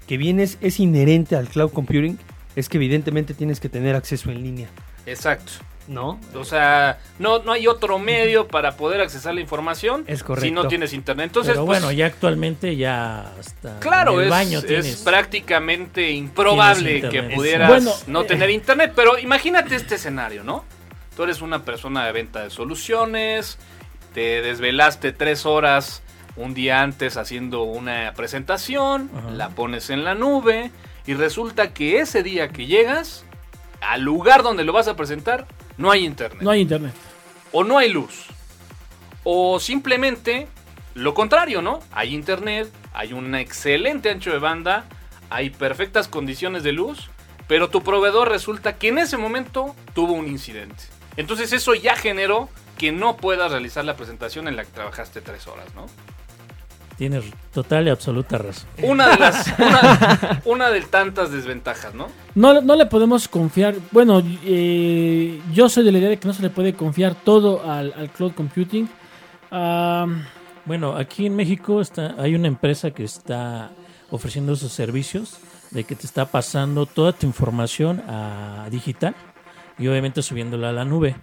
[0.07, 2.18] que viene es, es inherente al cloud computing
[2.57, 4.68] es que evidentemente tienes que tener acceso en línea,
[5.07, 5.52] Exacto.
[5.86, 6.18] ¿No?
[6.34, 10.46] O sea, no, no hay otro medio para poder accesar la información Es correcto.
[10.46, 11.26] si no tienes internet.
[11.26, 14.96] Entonces, Pero pues, bueno, ya actualmente ya hasta Claro, en el es, baño es tienes.
[15.02, 18.26] prácticamente improbable que pudieras Bueno, no eh.
[18.26, 20.64] tener internet, pero imagínate este escenario, ¿no?
[21.16, 23.58] Tú eres una persona de venta de soluciones,
[24.14, 26.02] te desvelaste tres horas
[26.36, 29.30] un día antes haciendo una presentación, Ajá.
[29.30, 30.70] la pones en la nube
[31.06, 33.24] y resulta que ese día que llegas
[33.80, 36.92] al lugar donde lo vas a presentar no hay internet No hay internet.
[37.52, 38.26] o no hay luz.
[39.24, 40.48] O simplemente
[40.94, 41.80] lo contrario, ¿no?
[41.92, 44.84] Hay internet, hay un excelente ancho de banda,
[45.30, 47.10] hay perfectas condiciones de luz,
[47.48, 50.84] pero tu proveedor resulta que en ese momento tuvo un incidente.
[51.16, 55.46] Entonces eso ya generó que no puedas realizar la presentación en la que trabajaste tres
[55.46, 55.87] horas, ¿no?
[56.96, 58.68] Tienes total y absoluta razón.
[58.83, 62.07] Una de las, una, una de tantas desventajas, ¿no?
[62.35, 63.74] No, no le podemos confiar.
[63.90, 67.68] Bueno, eh, yo soy de la idea de que no se le puede confiar todo
[67.68, 68.88] al, al cloud computing.
[70.66, 73.72] Bueno, aquí en México está, hay una empresa que está
[74.11, 75.38] ofreciendo esos servicios
[75.72, 79.14] de que te está pasando toda tu información a digital
[79.78, 81.16] y obviamente subiéndola a la nube.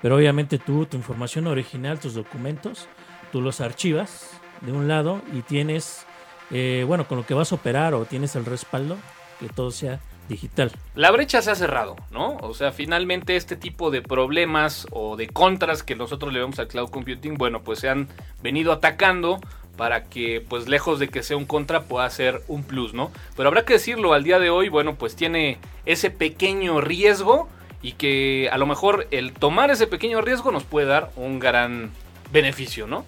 [0.00, 2.88] Pero obviamente tú, tu información original, tus documentos,
[3.30, 6.06] tú los archivas de un lado y tienes,
[6.50, 8.96] eh, bueno, con lo que vas a operar o tienes el respaldo,
[9.40, 10.70] que todo sea digital.
[10.94, 12.36] La brecha se ha cerrado, ¿no?
[12.42, 16.68] O sea, finalmente este tipo de problemas o de contras que nosotros le vemos al
[16.68, 18.08] cloud computing, bueno, pues se han
[18.42, 19.40] venido atacando
[19.76, 23.10] para que, pues lejos de que sea un contra, pueda ser un plus, ¿no?
[23.36, 27.48] Pero habrá que decirlo, al día de hoy, bueno, pues tiene ese pequeño riesgo
[27.80, 31.90] y que a lo mejor el tomar ese pequeño riesgo nos puede dar un gran
[32.32, 33.04] beneficio, ¿no?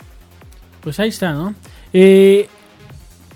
[0.81, 1.55] Pues ahí está, ¿no?
[1.93, 2.49] Eh,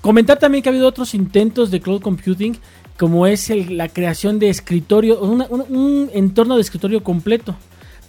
[0.01, 2.57] comentar también que ha habido otros intentos de cloud computing,
[2.99, 7.57] como es el- la creación de escritorio, una- un, un entorno de escritorio completo.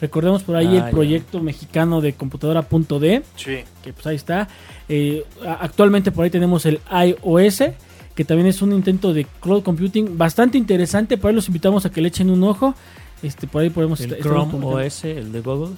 [0.01, 0.89] Recordemos por ahí Ah, el ya.
[0.91, 3.59] proyecto mexicano de computadora.d, Sí.
[3.83, 4.47] que pues ahí está.
[4.89, 5.23] Eh,
[5.59, 7.63] actualmente por ahí tenemos el iOS,
[8.13, 11.17] que también es un intento de cloud computing bastante interesante.
[11.17, 12.75] Por ahí los invitamos a que le echen un ojo.
[13.23, 14.53] Este, por ahí podemos El Chrome.
[14.65, 15.75] OS, el de Google,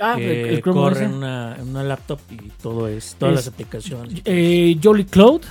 [0.00, 1.10] Ah, que el, el Chrome corre OS.
[1.10, 4.20] en una, en una laptop y todo es, todas Es- las aplicaciones.
[4.24, 5.42] Eh, Jolly Cloud,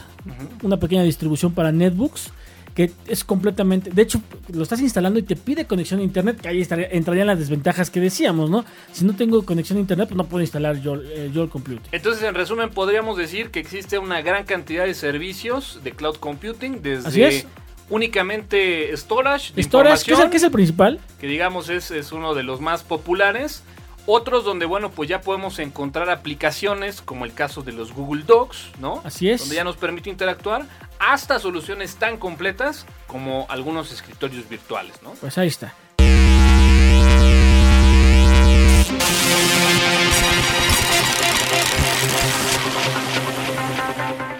[0.63, 2.31] una pequeña distribución para netbooks
[2.75, 4.21] que es completamente, de hecho
[4.53, 7.89] lo estás instalando y te pide conexión a internet, que ahí estaría, entrarían las desventajas
[7.89, 8.65] que decíamos, ¿no?
[8.91, 11.81] Si no tengo conexión a internet, pues no puedo instalar Jol, eh, Compute.
[11.91, 16.83] Entonces, en resumen, podríamos decir que existe una gran cantidad de servicios de cloud computing,
[16.83, 17.47] desde Así es.
[17.89, 20.99] únicamente storage, de Storage, ¿qué es, el, información, qué es el principal?
[21.19, 23.63] que digamos es, es uno de los más populares.
[24.09, 28.79] Otros donde, bueno, pues ya podemos encontrar aplicaciones, como el caso de los Google Docs,
[28.79, 29.01] ¿no?
[29.03, 29.41] Así es.
[29.41, 30.65] Donde ya nos permite interactuar,
[30.97, 35.11] hasta soluciones tan completas como algunos escritorios virtuales, ¿no?
[35.11, 35.73] Pues ahí está.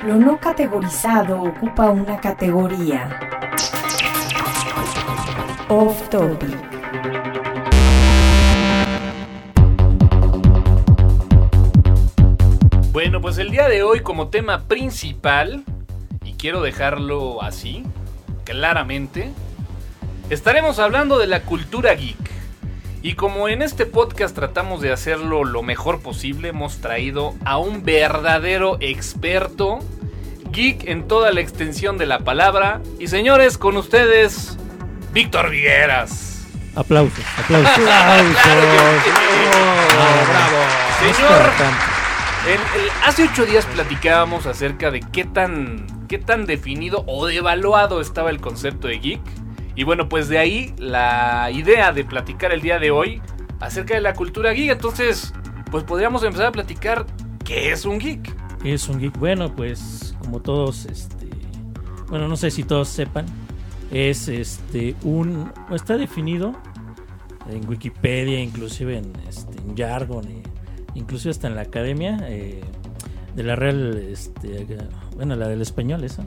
[0.06, 3.19] Lo no categorizado ocupa una categoría.
[5.67, 6.76] Off topic.
[12.97, 15.63] Bueno, pues el día de hoy como tema principal,
[16.25, 17.83] y quiero dejarlo así,
[18.43, 19.31] claramente,
[20.31, 22.17] estaremos hablando de la cultura geek.
[23.03, 27.83] Y como en este podcast tratamos de hacerlo lo mejor posible, hemos traído a un
[27.83, 29.77] verdadero experto
[30.51, 32.81] geek en toda la extensión de la palabra.
[32.97, 34.57] Y señores, con ustedes,
[35.13, 36.47] Víctor Vigueras.
[36.73, 37.75] Aplausos, aplausos.
[37.75, 39.12] Claro que sí.
[41.12, 41.96] Es Señor.
[43.04, 48.39] Hace ocho días platicábamos acerca de qué tan, qué tan definido o devaluado estaba el
[48.39, 49.21] concepto de geek.
[49.76, 53.21] Y bueno, pues de ahí la idea de platicar el día de hoy
[53.60, 54.71] acerca de la cultura geek.
[54.71, 55.34] Entonces,
[55.71, 57.06] pues podríamos empezar a platicar
[57.43, 58.36] qué es un geek.
[58.62, 59.17] ¿Qué es un geek?
[59.17, 61.30] Bueno, pues como todos, este,
[62.08, 63.26] bueno, no sé si todos sepan,
[63.91, 66.56] es este un, está definido
[67.50, 70.28] en Wikipedia, inclusive en, este, en jargon,
[70.97, 72.62] inclusive hasta en la academia eh,
[73.36, 74.65] de la Real, este,
[75.15, 76.23] bueno, la del español, esa.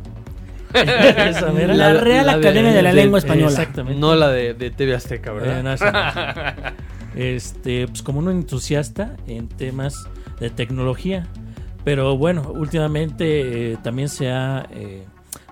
[0.75, 1.75] Esa mera.
[1.75, 3.51] La Real Academia de la Lengua Española.
[3.51, 3.99] Exactamente.
[3.99, 5.63] No la de, de TV Azteca, Eh, ¿verdad?
[5.65, 6.71] no, esa no.
[7.21, 11.27] este, pues como un entusiasta en temas de tecnología.
[11.83, 15.05] Pero bueno, últimamente eh, también se ha eh,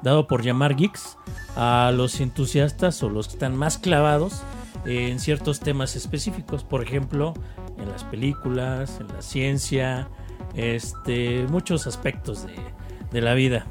[0.02, 1.16] dado por llamar geeks
[1.56, 4.42] a los entusiastas o los que están más clavados
[4.84, 6.62] en ciertos temas específicos.
[6.62, 7.34] Por ejemplo,
[7.78, 10.08] en las películas, en la ciencia,
[10.54, 12.54] este, muchos aspectos de,
[13.10, 13.66] de la vida.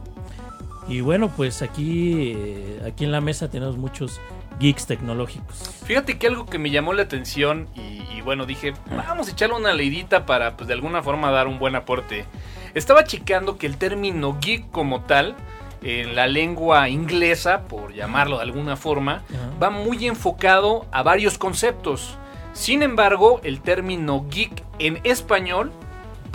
[0.87, 4.21] Y bueno, pues aquí, eh, aquí en la mesa tenemos muchos
[4.59, 5.57] geeks tecnológicos.
[5.85, 9.55] Fíjate que algo que me llamó la atención y, y bueno, dije, vamos a echarle
[9.55, 12.25] una leidita para pues de alguna forma dar un buen aporte.
[12.73, 15.35] Estaba checando que el término geek como tal,
[15.83, 19.23] en la lengua inglesa, por llamarlo de alguna forma,
[19.61, 22.17] va muy enfocado a varios conceptos.
[22.57, 25.71] Sin embargo, el término geek en español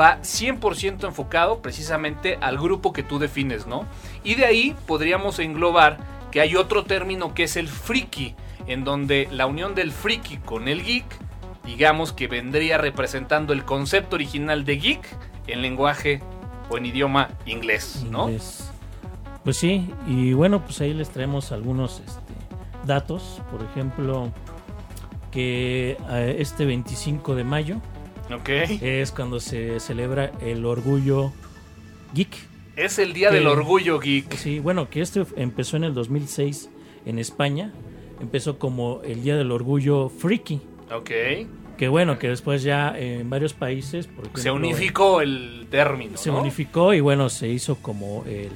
[0.01, 3.87] va 100% enfocado precisamente al grupo que tú defines, ¿no?
[4.23, 5.99] Y de ahí podríamos englobar
[6.31, 8.37] que hay otro término que es el friki,
[8.69, 11.05] en donde la unión del friki con el geek,
[11.65, 15.05] digamos que vendría representando el concepto original de geek
[15.49, 16.23] en lenguaje
[16.71, 18.31] o en idioma inglés, ¿no?
[19.43, 22.33] Pues sí, y bueno, pues ahí les traemos algunos este,
[22.87, 23.43] datos.
[23.51, 24.31] Por ejemplo,
[25.33, 27.77] que eh, este 25 de mayo
[28.33, 28.49] Ok.
[28.81, 31.33] es cuando se celebra el orgullo
[32.15, 32.29] geek.
[32.77, 34.33] Es el día del que- orgullo geek.
[34.37, 36.71] Sí, bueno, que este empezó en el 2006
[37.05, 37.73] en España.
[38.21, 40.61] Empezó como el día del orgullo freaky.
[40.95, 41.11] Ok.
[41.77, 46.17] Que bueno, que después ya en varios países, por Se unificó el término.
[46.17, 46.41] se ¿no?
[46.41, 48.51] unificó y bueno, se hizo como el,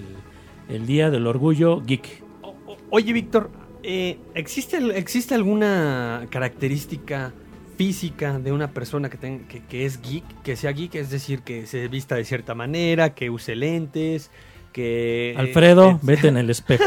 [0.68, 2.22] el día del orgullo geek.
[2.42, 3.50] O- o- Oye, Víctor,
[3.86, 7.32] eh, ¿existe, ¿existe alguna característica
[7.78, 10.24] física de una persona que, ten- que, que es geek?
[10.42, 14.30] Que sea geek, es decir, que se vista de cierta manera, que use lentes,
[14.72, 15.34] que...
[15.38, 16.84] Alfredo, eh, vete en el espejo.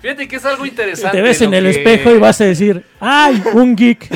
[0.00, 1.16] Fíjate que es algo interesante.
[1.16, 4.08] Te ves en el que- espejo y vas a decir, ¡ay, un geek!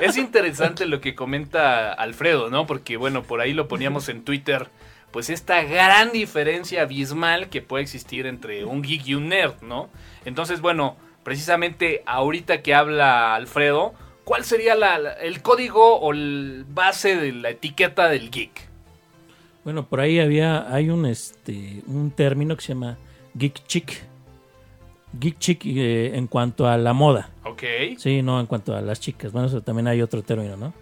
[0.00, 2.66] Es interesante lo que comenta Alfredo, ¿no?
[2.66, 4.66] Porque, bueno, por ahí lo poníamos en Twitter.
[5.12, 9.88] Pues esta gran diferencia abismal que puede existir entre un geek y un nerd, ¿no?
[10.24, 13.92] Entonces, bueno, precisamente ahorita que habla Alfredo,
[14.24, 18.68] ¿cuál sería la- el código o el base de la etiqueta del geek?
[19.64, 22.96] Bueno, por ahí había, hay un este, un término que se llama
[23.34, 24.02] geek chic.
[25.20, 27.30] Geek chic eh, en cuanto a la moda.
[27.44, 27.62] Ok.
[27.98, 29.30] Sí, no en cuanto a las chicas.
[29.30, 30.72] Bueno, eso también hay otro término, ¿no?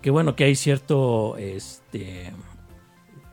[0.00, 2.30] Que bueno, que hay cierto este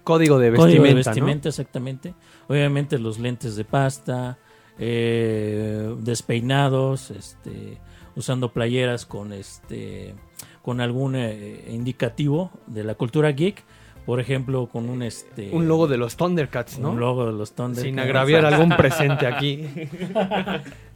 [0.10, 0.88] Código de código vestimenta.
[0.88, 0.96] de ¿no?
[0.96, 2.14] vestimenta, exactamente.
[2.48, 4.40] Obviamente los lentes de pasta,
[4.80, 7.78] eh, despeinados, este,
[8.16, 10.16] usando playeras con este,
[10.64, 13.64] con algún eh, indicativo de la cultura geek,
[14.08, 16.90] por ejemplo, con un este, Un logo de los Thundercats, ¿no?
[16.90, 17.86] un logo de los Thundercats.
[17.86, 19.68] Sin agraviar algún presente aquí.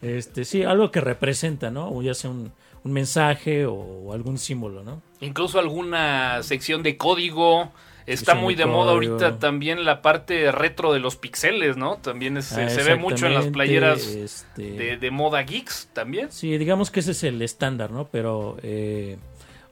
[0.02, 1.90] Este, sí, algo que representa, ¿no?
[1.90, 2.52] O ya sea un,
[2.84, 5.02] un mensaje o algún símbolo, ¿no?
[5.22, 7.72] Incluso alguna sección de código.
[8.06, 11.98] Está muy de moda ahorita también la parte retro de los pixeles, ¿no?
[11.98, 16.32] También es- Ah, se ve mucho en las playeras este, de, de moda geeks también.
[16.32, 18.08] Sí, digamos que ese es el estándar, ¿no?
[18.10, 19.18] Pero eh,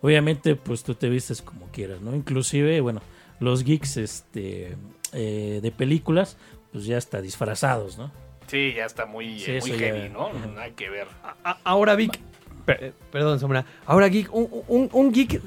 [0.01, 2.15] obviamente, pues tú te vistes como quieras, ¿no?
[2.15, 3.01] Inclusive, bueno,
[3.39, 4.77] los geeks este,
[5.13, 6.37] eh, de películas,
[6.71, 8.11] pues ya está disfrazados, ¿no?
[8.47, 10.27] Sí, ya está muy, Sí, eh, muy ya- heavy, ¿no?
[10.27, 10.37] Ujú.
[10.55, 11.07] Nada que ver.
[11.43, 12.19] A- ahora, Vic.
[12.79, 13.65] Eh, perdón, Sombra.
[13.85, 14.33] Ahora, Geek.
[14.33, 15.41] Un, un- un geek.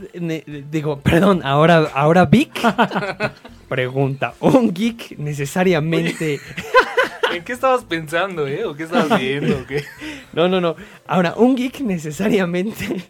[0.71, 1.41] digo, perdón.
[1.45, 2.53] Ahora, ahora Vic.
[3.69, 4.35] pregunta.
[4.41, 6.41] ¿Un geek necesariamente.
[7.33, 8.65] ¿En qué estabas pensando, eh?
[8.65, 9.57] ¿O qué estabas viendo?
[9.59, 9.83] o qué?
[10.33, 10.75] No, no, no.
[11.07, 13.05] Ahora, un geek necesariamente.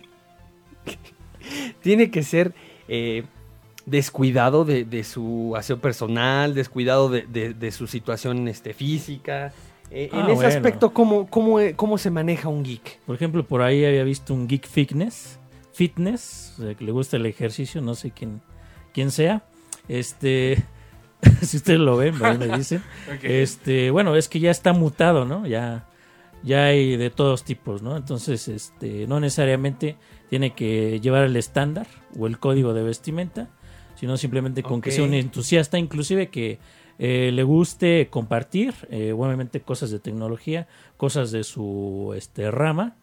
[1.83, 2.53] tiene que ser.
[2.89, 3.25] eh,
[3.87, 9.53] descuidado de, de su aseo personal, descuidado de, de- de su situación este, física.
[9.91, 10.49] Eh, en Ah, ese bueno.
[10.49, 13.01] aspecto, ¿cómo, cómo, eh, ¿cómo se maneja un geek?
[13.07, 15.39] Por ejemplo, por ahí había visto un geek fitness,
[15.73, 18.41] fitness, o sea, que le gusta el ejercicio, no sé quién,
[18.93, 19.45] quién sea.
[19.89, 20.63] Este,
[21.43, 22.83] si ustedes lo ven, por ahí me dicen.
[23.23, 25.47] Este, bueno, es que ya está mutado, ¿no?
[25.47, 25.87] Ya,
[26.43, 27.97] ya hay de todos tipos, ¿no?
[27.97, 29.97] Entonces, este, no necesariamente
[30.31, 31.87] tiene que llevar el estándar
[32.19, 33.49] o el código de vestimenta,
[33.95, 36.59] sino simplemente con que sea un entusiasta, inclusive que
[36.99, 42.97] eh, le guste compartir, eh, obviamente cosas de tecnología, cosas de su este, rama,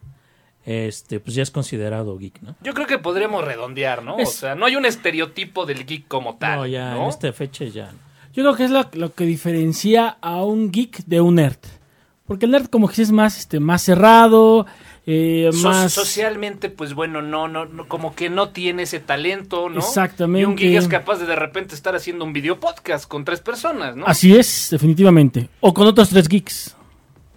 [0.64, 2.56] este, pues ya es considerado geek, ¿no?
[2.62, 4.16] Yo creo que podríamos redondear, ¿no?
[4.16, 6.60] O sea, no hay un estereotipo del geek como tal.
[6.60, 7.04] no, ya ¿no?
[7.04, 7.92] en esta fecha ya.
[7.92, 7.98] no.
[8.32, 11.58] Yo creo que es lo, lo que diferencia a un geek de un nerd.
[12.32, 14.64] Porque el nerd como que es más, este, más cerrado,
[15.06, 15.92] eh, So- más...
[15.92, 19.80] socialmente, pues bueno, no, no, no, como que no tiene ese talento, ¿no?
[19.80, 20.40] Exactamente.
[20.40, 23.40] Y un geek es capaz de de repente estar haciendo un video podcast con tres
[23.40, 24.06] personas, ¿no?
[24.06, 25.50] Así es, definitivamente.
[25.60, 26.74] O con otros tres geeks.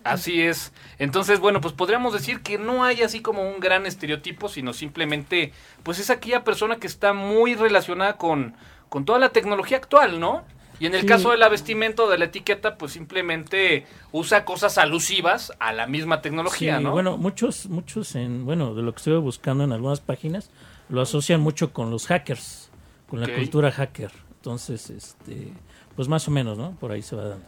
[0.05, 0.71] Así es.
[0.97, 5.51] Entonces, bueno, pues podríamos decir que no hay así como un gran estereotipo, sino simplemente,
[5.83, 8.53] pues es aquella persona que está muy relacionada con,
[8.87, 10.45] con toda la tecnología actual, ¿no?
[10.79, 11.07] Y en el Sí.
[11.07, 16.21] caso de la vestimenta de la etiqueta, pues simplemente usa cosas alusivas a la misma
[16.21, 16.91] tecnología, Sí, ¿no?
[16.91, 20.49] Bueno, muchos, muchos en, bueno, de lo que estuve buscando en algunas páginas,
[20.89, 22.69] lo asocian mucho con los hackers,
[23.07, 23.27] con Ok.
[23.29, 24.11] la cultura hacker.
[24.37, 25.53] Entonces, este,
[25.95, 26.71] pues más o menos, ¿no?
[26.79, 27.45] Por ahí se va dando.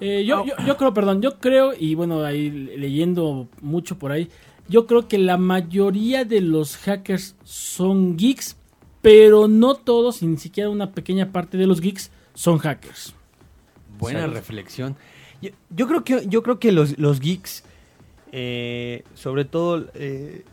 [0.00, 4.28] Eh, yo, yo, yo creo, perdón, yo creo, y bueno, ahí leyendo mucho por ahí,
[4.68, 8.56] yo creo que la mayoría de los hackers son geeks,
[9.02, 13.14] pero no todos, y ni siquiera una pequeña parte de los geeks son hackers.
[13.98, 14.96] Buena reflexión.
[15.40, 17.64] Yo, yo creo que, yo creo que los, los geeks,
[18.32, 20.44] eh, sobre todo eh,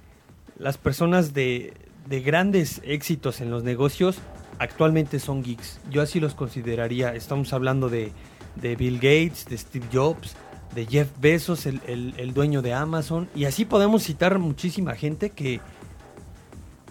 [0.58, 1.74] las personas de,
[2.08, 4.18] de grandes éxitos en los negocios,
[4.60, 5.80] actualmente son geeks.
[5.90, 7.16] Yo así los consideraría.
[7.16, 8.12] Estamos hablando de,
[8.56, 10.36] de Bill Gates, de Steve Jobs,
[10.76, 13.30] de Jeff Bezos, el, el- el dueño de Amazon.
[13.36, 15.62] Y así podemos citar muchísima gente que,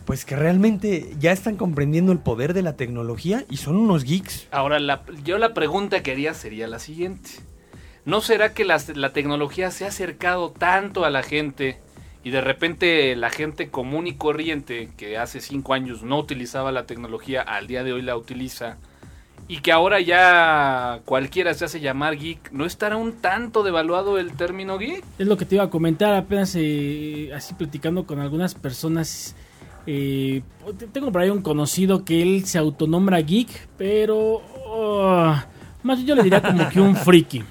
[0.09, 4.49] pues que realmente ya están comprendiendo el poder de la tecnología y son unos geeks.
[4.51, 7.29] Ahora, la- yo la pregunta que haría sería la siguiente.
[8.07, 8.79] ¿No será que la
[9.13, 11.77] tecnología se ha acercado tanto a la gente
[12.25, 16.87] y de repente la gente común y corriente que hace cinco años no utilizaba la
[16.87, 18.79] tecnología, al día de hoy la utiliza?
[19.47, 24.33] Y que ahora ya cualquiera se hace llamar geek, ¿no estará un tanto devaluado el
[24.33, 25.05] término geek?
[25.19, 29.37] Es lo que te iba a comentar apenas eh, así platicando con algunas personas.
[29.91, 30.43] Eh,
[30.93, 35.35] tengo por ahí un conocido que él se autonombra geek, pero oh,
[35.83, 37.43] más yo le diría como que un friki.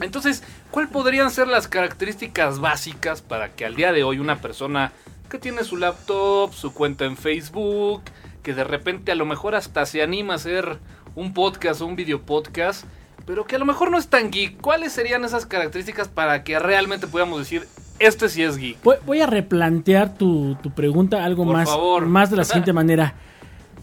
[0.00, 4.92] Entonces, ¿cuál podrían ser las características básicas para que al día de hoy una persona
[5.28, 8.00] que tiene su laptop, su cuenta en Facebook,
[8.42, 10.78] que de repente a lo mejor hasta se anima a hacer
[11.14, 12.86] un podcast o un video podcast,
[13.26, 16.58] pero que a lo mejor no es tan geek, ¿cuáles serían esas características para que
[16.58, 17.68] realmente podamos decir,
[18.04, 18.82] este sí es geek?
[18.82, 22.06] Voy, voy a replantear tu, tu pregunta algo Por más, favor.
[22.06, 23.14] más de la siguiente manera.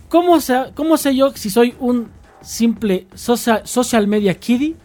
[0.09, 2.09] ¿Cómo sé, ¿Cómo sé yo si soy un
[2.41, 4.75] simple social, social media kiddie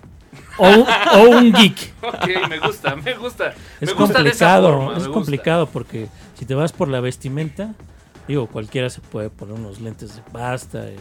[0.58, 1.94] o, un- o un geek?
[2.04, 3.54] Ok, me gusta, me gusta.
[3.80, 5.10] Es me gusta de esa complicado, me es gusta.
[5.12, 6.08] complicado porque
[6.38, 7.74] si te vas por la vestimenta,
[8.28, 10.96] digo, cualquiera se puede poner unos lentes de pasta, eh,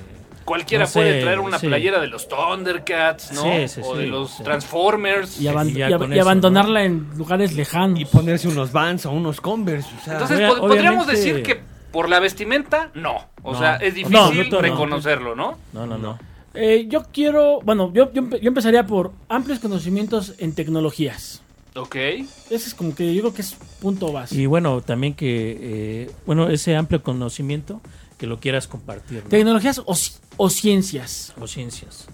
[0.45, 1.67] cualquiera No sé, puede traer una sí.
[1.67, 3.41] playera de los Thundercats, ¿no?
[3.43, 4.43] Sí, sí, o de los sí.
[4.43, 5.39] Transformers.
[5.41, 7.99] Y, aban- abandonarla en lugares lejanos.
[7.99, 9.89] Y ponerse unos Vans o unos Converse.
[10.01, 11.59] O sea, Entonces, Obvia- podríamos decir que
[11.91, 13.27] por la vestimenta, no.
[13.43, 13.59] O No.
[13.59, 15.57] sea, es difícil reconocerlo, ¿no?
[15.73, 16.17] No, no, no.
[16.55, 21.41] Eh, yo quiero, bueno, yo, yo, empe- yo empezaría por amplios conocimientos en tecnologías.
[21.75, 21.95] Ok.
[21.95, 24.35] Ese es como que yo creo que es punto base.
[24.35, 27.81] Y bueno, también que, eh, bueno, ese amplio conocimiento
[28.23, 29.29] que lo quieras compartir, ¿no?
[29.29, 31.33] Tecnologías o, ci- o ciencias.
[31.41, 32.07] o ciencias.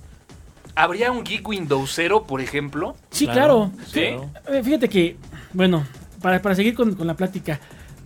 [0.74, 2.96] ¿Habría un geek Windowsero, por ejemplo?
[3.12, 3.72] Sí, claro.
[3.94, 4.00] Sí.
[4.08, 4.32] claro.
[4.48, 5.18] Eh, Fíjate que,
[5.54, 5.86] bueno,
[6.20, 7.60] para, para seguir con, con la plática,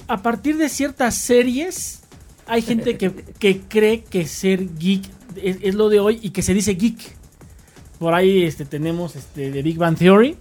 [0.09, 2.01] a partir de ciertas series
[2.45, 5.05] hay gente que, que cree que ser geek
[5.41, 6.99] es, es lo de hoy y que se dice geek.
[7.99, 10.35] Por ahí este, tenemos este, The Big Bang Theory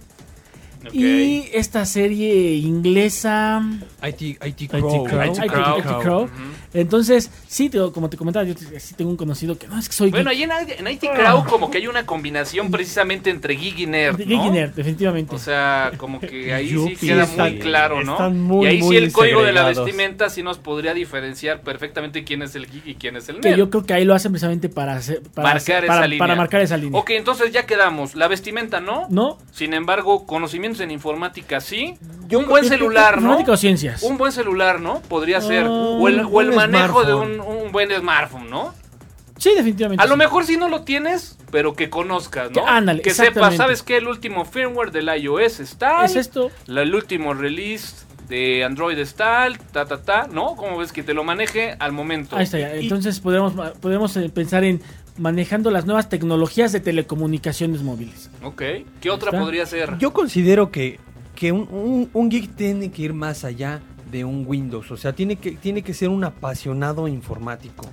[0.91, 3.61] Y esta serie inglesa
[4.07, 5.03] IT, IT Crow.
[5.05, 5.23] Crow.
[5.33, 5.77] IT Crow.
[5.79, 6.29] IT Crow.
[6.73, 9.87] Entonces, sí, te- como te comentaba, yo te- sí tengo un conocido que no es
[9.87, 10.49] que soy Bueno, geek.
[10.51, 14.17] ahí en, en IT Crowd como que hay una combinación precisamente entre geek y nerd,
[14.17, 14.47] Geek ¿no?
[14.47, 15.35] y nerd, definitivamente.
[15.35, 18.13] O sea, como que ahí sí queda están- muy claro, ¿no?
[18.13, 21.61] están muy, y ahí sí muy el código de la vestimenta sí nos podría diferenciar
[21.61, 23.59] perfectamente quién es el geek y quién es el que nerd.
[23.59, 26.19] yo creo que ahí lo hacen precisamente para hacer, para, marcar hacer- esa para, línea.
[26.19, 26.99] para marcar esa línea.
[26.99, 28.15] Ok, entonces ya quedamos.
[28.15, 29.05] La vestimenta no.
[29.09, 29.37] ¿No?
[29.51, 30.25] Sin embargo,
[30.79, 31.95] en informática sí.
[32.27, 33.21] Yo un buen celular, ¿no?
[33.21, 34.03] Informática o ciencias.
[34.03, 35.01] Un buen celular, ¿no?
[35.01, 35.65] Podría ser.
[35.65, 38.73] Ah, o el, o el manejo de un, buen smartphone, ¿no?
[39.37, 40.03] Sí, definitivamente.
[40.03, 42.63] A lo mejor si no lo tienes, pero que conozcas, ¿no?
[42.63, 43.55] Que- ándale, que sepas.
[43.55, 43.97] ¿sabes qué?
[43.97, 46.05] El último firmware del iOS está.
[46.05, 46.51] Es esto.
[46.65, 50.55] La- el último release de Android está, ta, ta, ta, ¿no?
[50.55, 52.37] ¿Cómo ves que te lo maneje al momento?
[52.37, 52.73] Ahí está ya.
[52.73, 54.81] Entonces podemos, podemos eh, pensar en
[55.17, 58.29] manejando las nuevas tecnologías de telecomunicaciones móviles.
[58.43, 58.61] Ok.
[59.01, 59.39] ¿Qué otra está.
[59.41, 59.97] podría ser?
[59.99, 60.99] Yo considero que,
[61.35, 64.91] que un, un- un geek tiene que ir más allá de un Windows.
[64.91, 67.85] O sea, tiene que, tiene que ser un apasionado informático.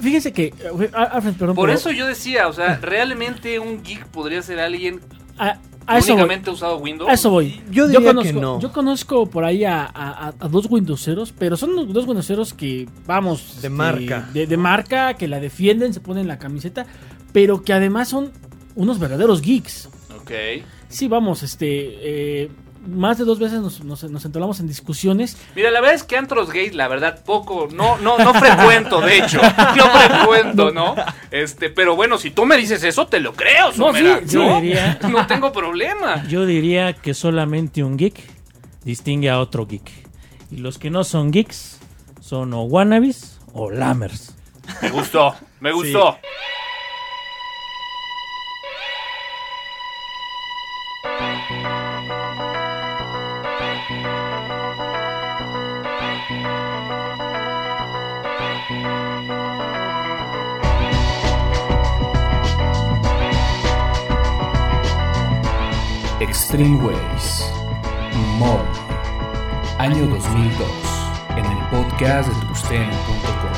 [0.00, 4.06] Fíjense que, eh, Alfred, perdón, Por pero eso yo decía, o sea, realmente un geek
[4.08, 5.00] podría ser alguien
[5.38, 6.22] a, a eso voy.
[6.22, 7.10] únicamente usado Windows.
[7.10, 7.60] A eso voy.
[7.70, 8.60] Yo diría conozco, que no.
[8.60, 13.40] Yo conozco por ahí a, a- dos Windowseros, pero son dos Windowseros que, vamos...
[13.48, 14.28] De este, marca.
[14.32, 16.86] De, de marca, que la defienden, se ponen la camiseta,
[17.32, 18.32] pero que además son
[18.74, 19.88] unos verdaderos geeks.
[20.20, 20.30] Ok.
[20.88, 21.66] Sí, vamos, este...
[22.42, 22.50] eh,
[22.86, 24.02] más de dos veces nos, nos,
[24.60, 25.36] en discusiones.
[25.54, 29.18] Mira, la verdad es que antros gays, la verdad, poco, no, no, no frecuento, de
[29.18, 29.40] hecho,
[29.76, 30.94] no frecuento, ¿no?
[31.30, 34.20] Este, pero bueno, si tú me dices eso, te lo creo, No, sí, ¿no?
[34.22, 36.26] yo diría- No tengo problema.
[36.28, 38.14] Yo diría que solamente un geek
[38.84, 39.90] distingue a otro geek.
[40.50, 41.78] Y los que no son geeks
[42.20, 44.34] son o wannabes o lammers.
[44.82, 46.18] Me gustó, me gustó.
[66.24, 67.52] Extreme Ways.
[68.38, 68.64] Mod.
[69.78, 70.68] Año 2002.
[71.36, 73.52] En el podcast de tuxteno.com.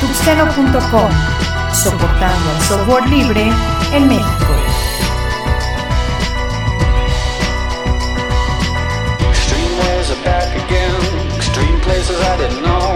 [0.00, 1.10] Tuxteno.com,
[1.74, 3.50] soportando el software libre
[3.92, 4.69] en México.
[11.90, 12.86] Places I didn't know.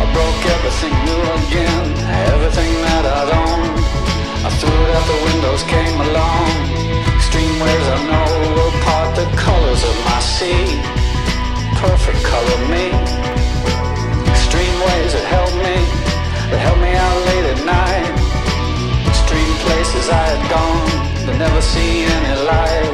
[0.00, 1.84] I broke everything new again.
[2.32, 3.76] Everything that I'd owned.
[4.46, 6.48] I threw it out the windows, came along.
[7.20, 10.64] Extreme ways I know will part the colors of my sea.
[11.84, 12.86] Perfect color me.
[14.32, 15.76] Extreme ways that help me.
[16.48, 18.08] That help me out late at night.
[19.12, 20.88] Extreme places I had gone.
[21.28, 22.88] But never seen any light.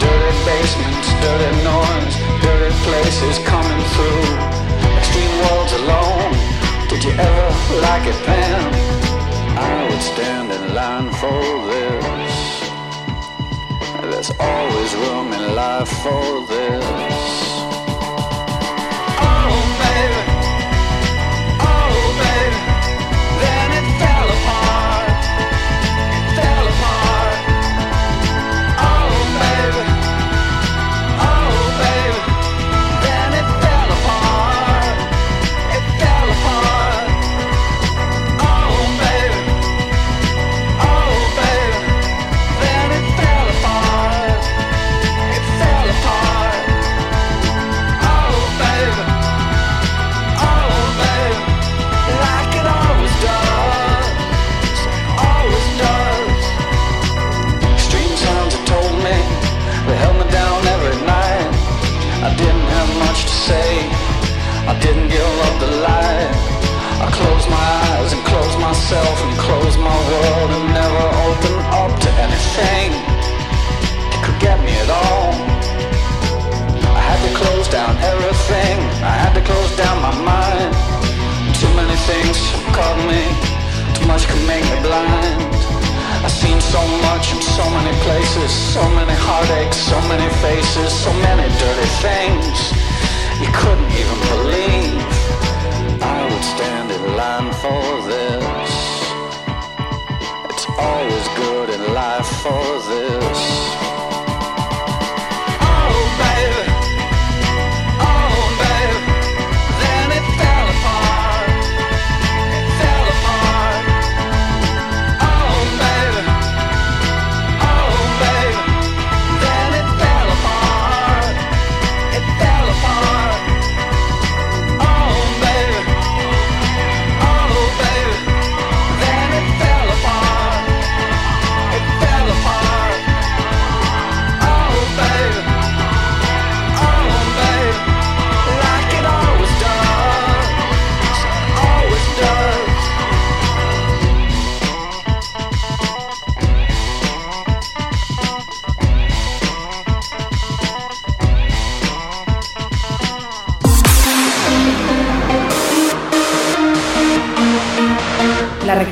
[0.00, 4.26] Dirty basements, dirty noise, dirty places coming through.
[4.98, 6.32] Extreme worlds alone.
[6.88, 8.72] Did you ever like it, Pam?
[9.58, 11.40] I would stand in line for
[11.70, 12.36] this.
[14.10, 17.16] There's always room in life for this.
[19.24, 20.31] Oh, baby.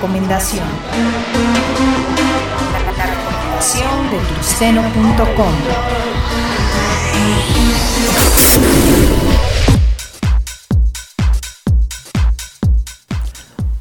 [0.01, 0.67] Recomendación.
[4.11, 5.55] De tuceno.com.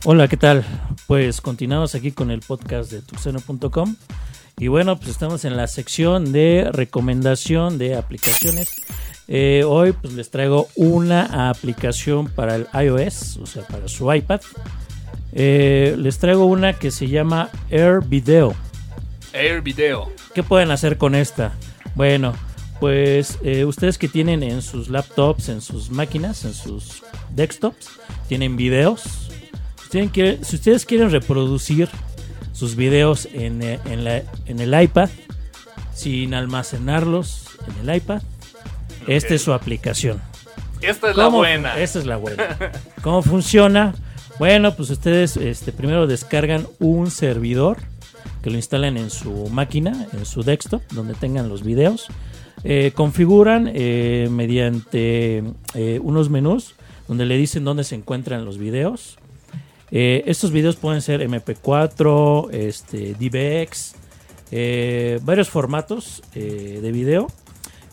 [0.03, 0.65] Hola, ¿qué tal?
[1.07, 3.95] Pues continuamos aquí con el podcast de tuxeno.com
[4.57, 8.69] y bueno, pues estamos en la sección de recomendación de aplicaciones.
[9.29, 14.41] Eh, hoy pues les traigo una aplicación para el iOS, o sea, para su iPad.
[15.33, 18.55] Eh, les traigo una que se llama Air Video.
[19.33, 20.11] Air Video.
[20.33, 21.53] ¿Qué pueden hacer con esta?
[21.95, 22.33] Bueno,
[22.79, 27.03] pues eh, ustedes que tienen en sus laptops, en sus máquinas, en sus
[27.35, 27.89] desktops,
[28.27, 29.01] tienen videos.
[29.83, 31.89] Si tienen que- si ustedes quieren reproducir
[32.53, 35.09] sus videos en, eh, en la- en el iPad,
[35.93, 37.45] sin almacenarlos
[37.81, 38.21] en el iPad,
[39.07, 40.21] esta es su aplicación.
[40.81, 41.77] Esta es la buena.
[41.77, 42.57] Esta es la buena.
[43.03, 43.93] ¿Cómo funciona?
[44.39, 47.77] Bueno, pues ustedes este, primero descargan un servidor
[48.41, 52.07] que lo instalan en su máquina, en su desktop, donde tengan los videos.
[52.63, 56.75] Eh, configuran eh, mediante eh, unos menús
[57.09, 59.17] donde le dicen dónde se encuentran los videos.
[59.91, 63.15] Estos videos pueden ser MP4, este,
[64.51, 67.27] eh, varios formatos de video.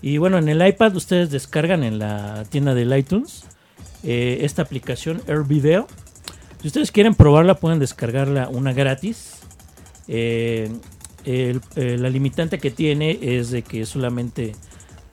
[0.02, 3.46] Y bueno, en el iPad ustedes descargan en la tienda del iTunes
[4.04, 5.88] esta aplicación Air Video.
[6.60, 9.40] Si ustedes quieren probarla, pueden descargarla una gratis.
[10.08, 10.70] Eh,
[11.24, 14.54] el- eh, la limitante que tiene es de que solamente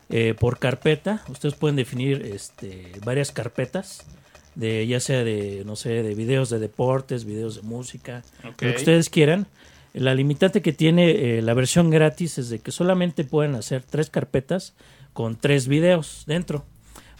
[0.09, 4.05] eh, por carpeta, ustedes pueden definir este, varias carpetas,
[4.53, 8.67] de ya sea de, no sé, de videos de deportes, videos de música, lo que
[8.75, 9.47] ustedes quieran.
[9.93, 14.73] La limitante que tiene la versión gratis es de que solamente pueden hacer tres carpetas
[15.13, 16.65] con tres videos dentro.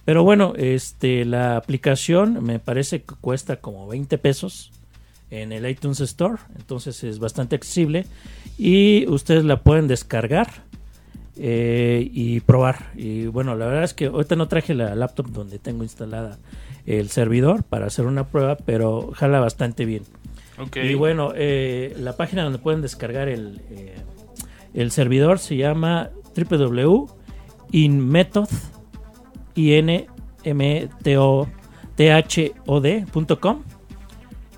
[0.06, 4.72] Pero bueno, este, la aplicación me parece que cuesta como 20 pesos
[5.32, 8.06] en el iTunes Store, entonces es bastante accesible
[8.58, 10.50] y ustedes la pueden descargar
[11.38, 12.92] eh, y probar.
[12.96, 16.38] Y bueno, la verdad es que ahorita no traje la laptop donde tengo instalada
[16.86, 20.04] el servidor para hacer una prueba, pero jala bastante bien.
[20.76, 23.96] Y bueno, eh, la página donde pueden descargar el, eh,
[24.74, 27.10] el servidor se llama www.inmethod
[32.66, 33.64] thod.com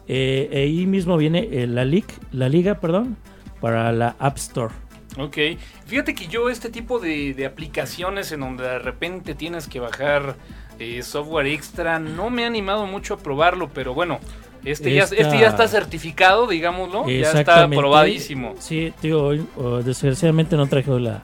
[0.08, 1.86] eh, ahí mismo viene eh, la,
[2.32, 3.18] la liga perdón,
[3.60, 4.74] para la App Store.
[5.18, 5.38] Ok.
[5.86, 10.36] Fíjate que yo este tipo de, de aplicaciones en donde de repente tienes que bajar
[10.80, 14.20] eh, software extra, no me ha animado mucho a probarlo, pero bueno,
[14.66, 18.56] este, ya, este ya está certificado, digámoslo, ya está probadísimo.
[18.60, 21.24] Sí, tío, hoy oh, desgraciadamente no traje la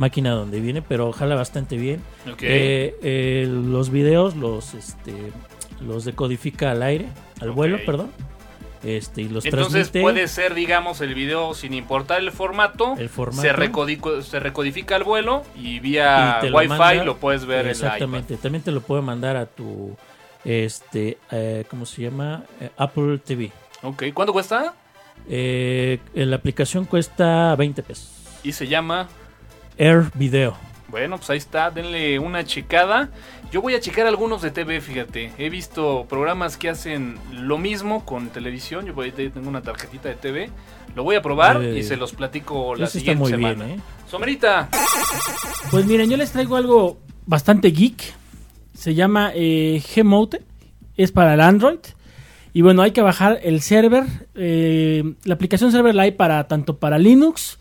[0.00, 2.00] máquina donde viene, pero ojalá bastante bien.
[2.40, 5.12] Eh, eh, los videos los este
[5.80, 7.06] los decodifica al aire,
[7.40, 8.10] al vuelo, perdón.
[8.82, 10.00] Este, y los Entonces transmite.
[10.00, 13.42] puede ser, digamos, el video sin importar el formato, El formato.
[13.42, 17.66] Se, recodico- se recodifica al vuelo y vía y lo Wi-Fi lo puedes ver en
[17.66, 18.38] la Exactamente.
[18.38, 19.94] También te lo puede mandar a tu
[20.46, 22.44] este eh, ¿cómo se llama?
[22.78, 23.52] Apple TV.
[23.82, 24.72] Ok, ¿cuánto cuesta?
[25.28, 28.08] Eh, la aplicación cuesta 20 pesos.
[28.42, 29.08] Y se llama
[29.78, 30.56] Air Video.
[30.88, 33.10] Bueno, pues ahí está, denle una checada.
[33.52, 35.32] Yo voy a checar algunos de TV, fíjate.
[35.38, 38.86] He visto programas que hacen lo mismo con televisión.
[38.86, 40.50] Yo voy- tengo una tarjetita de TV.
[40.96, 43.64] Lo voy a probar Eh, y se los platico la está siguiente muy semana.
[43.64, 43.82] bien, ¿eh?
[44.10, 44.68] Somerita,
[45.70, 48.02] Pues miren, yo les traigo algo bastante geek.
[48.74, 50.42] Se llama eh, Gmote.
[50.96, 51.78] Es para el Android.
[52.52, 54.04] Y bueno, hay que bajar el server.
[54.34, 57.59] eh, la aplicación server la hay para tanto para Linux,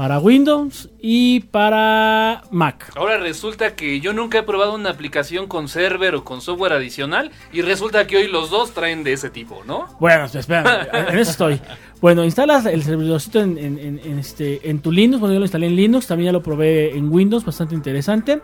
[0.00, 2.90] para Windows y para Mac.
[2.96, 7.30] ahora resulta que yo nunca he probado una aplicación con server o con software adicional
[7.52, 9.88] y resulta que hoy los dos traen de ese tipo, ¿no?
[10.00, 11.60] Bueno, espera, en eso estoy.
[12.00, 15.20] Bueno, instalas el servidorcito en, en- en- en este, en tu Linux.
[15.20, 18.40] Bueno, yo lo instalé en Linux, también ya lo probé en Windows, bastante interesante.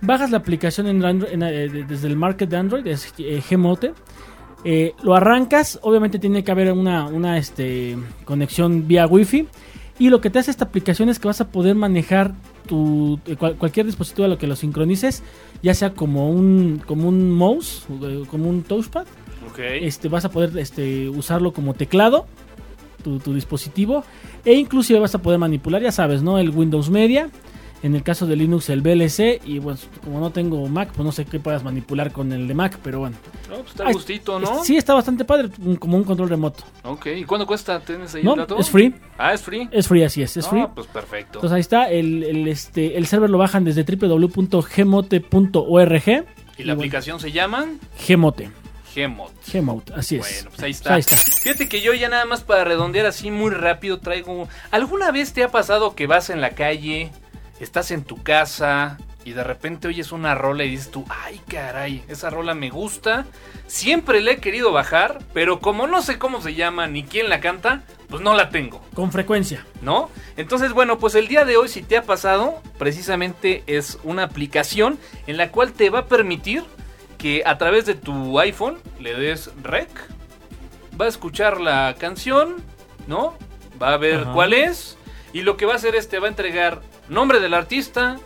[0.00, 3.92] Bajas la aplicación en Android- eh, de- desde el market de Android, es eh, Gmote.
[4.64, 9.48] Eh, lo arrancas, obviamente tiene que haber una, una este, conexión vía Wi-Fi.
[9.98, 12.34] Y lo que te hace esta aplicación es que vas a poder manejar
[12.66, 15.22] tu, eh, cual- cualquier dispositivo a lo que lo sincronices,
[15.62, 19.06] ya sea como un, como un mouse, eh, como un touchpad
[19.86, 22.26] este, vas a poder este, usarlo como teclado,
[23.04, 24.02] tu, tu dispositivo,
[24.44, 26.38] e inclusive vas a poder manipular, ya sabes, ¿no?
[26.38, 27.28] El Windows Media,
[27.84, 31.12] en el caso de Linux el VLC, y bueno, como no tengo Mac, pues no
[31.12, 33.16] sé qué puedas manipular con el de Mac, pero bueno.
[33.48, 34.64] No, pues está gustito, ¿no?
[34.64, 36.64] Sí, está bastante padre, como un control remoto.
[36.82, 37.78] Ok, ¿y cuándo cuesta?
[37.80, 38.58] ¿Tienes ahí No, el dato?
[38.58, 39.68] es free, Ah, es free.
[39.70, 40.66] es free, así es, es Ah, free.
[40.74, 41.38] pues perfecto.
[41.38, 46.08] Entonces ahí está, el, el, este, el server lo bajan desde www.gmote.org.
[46.56, 46.80] ¿Y la bueno.
[46.80, 47.66] aplicación se llama
[48.08, 48.50] Gmote,
[48.94, 49.30] Gmod.
[49.52, 50.20] Gmote, así es.
[50.22, 50.94] Bueno, pues ahí está.
[50.94, 51.16] ahí está.
[51.16, 54.48] Fíjate que yo ya nada más para redondear así muy rápido traigo...
[54.70, 57.10] ¿Alguna vez te ha pasado que vas en la calle,
[57.60, 62.04] estás en tu casa y de repente oyes una rola y dices tú, ay caray,
[62.08, 63.24] esa rola me gusta?
[63.66, 67.40] Siempre la he querido bajar, pero como no sé cómo se llama ni quién la
[67.40, 68.82] canta, pues no la tengo.
[68.94, 69.64] Con frecuencia.
[69.80, 70.10] ¿no?
[70.36, 74.98] Entonces, bueno, pues el día de hoy, si te ha pasado, precisamente es una aplicación
[75.26, 76.64] en la cual te va a permitir
[77.18, 79.88] que a través de tu iPhone le des rec,
[81.00, 82.56] va a escuchar la canción,
[83.06, 83.36] ¿no?
[83.80, 84.32] Va a ver Ajá.
[84.32, 84.96] cuál es,
[85.32, 88.18] y lo que va a hacer es te va a entregar nombre del artista,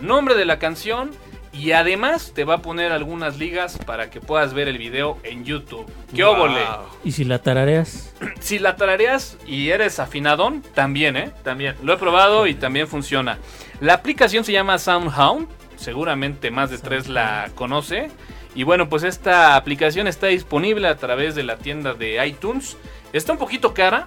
[0.00, 1.10] nombre de la canción,
[1.54, 5.44] y además te va a poner algunas ligas para que puedas ver el video en
[5.44, 5.86] YouTube.
[6.14, 6.60] ¡Qué óvole!
[7.04, 8.12] ¿Y si la tarareas?
[8.40, 11.32] Si la tarareas y eres afinadón, también, ¿eh?
[11.42, 11.76] También.
[11.82, 13.38] Lo he probado y también funciona.
[13.80, 15.48] La aplicación se llama SoundHound.
[15.76, 18.10] Seguramente más de tres la conoce.
[18.54, 22.76] Y bueno, pues esta aplicación está disponible a través de la tienda de iTunes.
[23.12, 24.06] Está un poquito cara.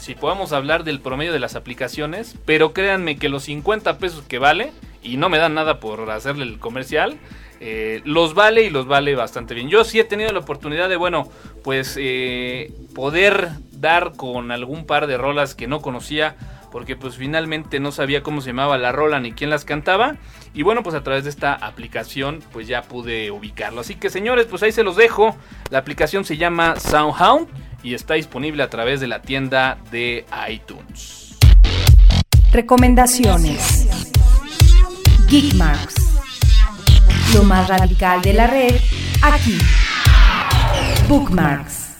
[0.00, 2.34] Si podemos hablar del promedio de las aplicaciones.
[2.46, 4.72] Pero créanme que los 50 pesos que vale.
[5.02, 7.18] Y no me dan nada por hacerle el comercial.
[7.60, 9.68] eh, los vale y los vale bastante bien.
[9.68, 11.28] Yo sí he tenido la oportunidad de, bueno,
[11.62, 16.36] pues eh, poder dar con algún par de rolas que no conocía
[16.70, 20.16] porque pues finalmente no sabía cómo se llamaba la rola ni quién las cantaba
[20.54, 24.46] y bueno pues a través de esta aplicación pues ya pude ubicarlo así que señores
[24.46, 25.36] pues ahí se los dejo
[25.70, 27.48] la aplicación se llama SoundHound
[27.82, 31.36] y está disponible a través de la tienda de iTunes
[32.52, 33.86] Recomendaciones.
[35.28, 35.94] Geekmarks.
[37.34, 38.74] Lo más radical de la red,
[39.22, 39.56] aquí.
[41.08, 41.90] Bookmarks.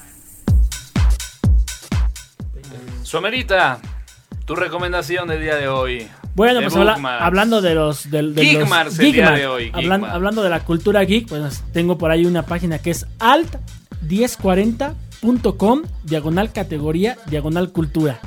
[3.04, 3.78] Somerita
[4.44, 8.10] tu recomendación del día de hoy Bueno, de pues habla- hablando de los...
[8.10, 11.96] De, de los el día de hoy, hablan- hablando de la cultura geek, pues tengo
[11.96, 13.06] por ahí una página que es
[15.22, 18.20] alt1040.com, diagonal categoría, diagonal cultura.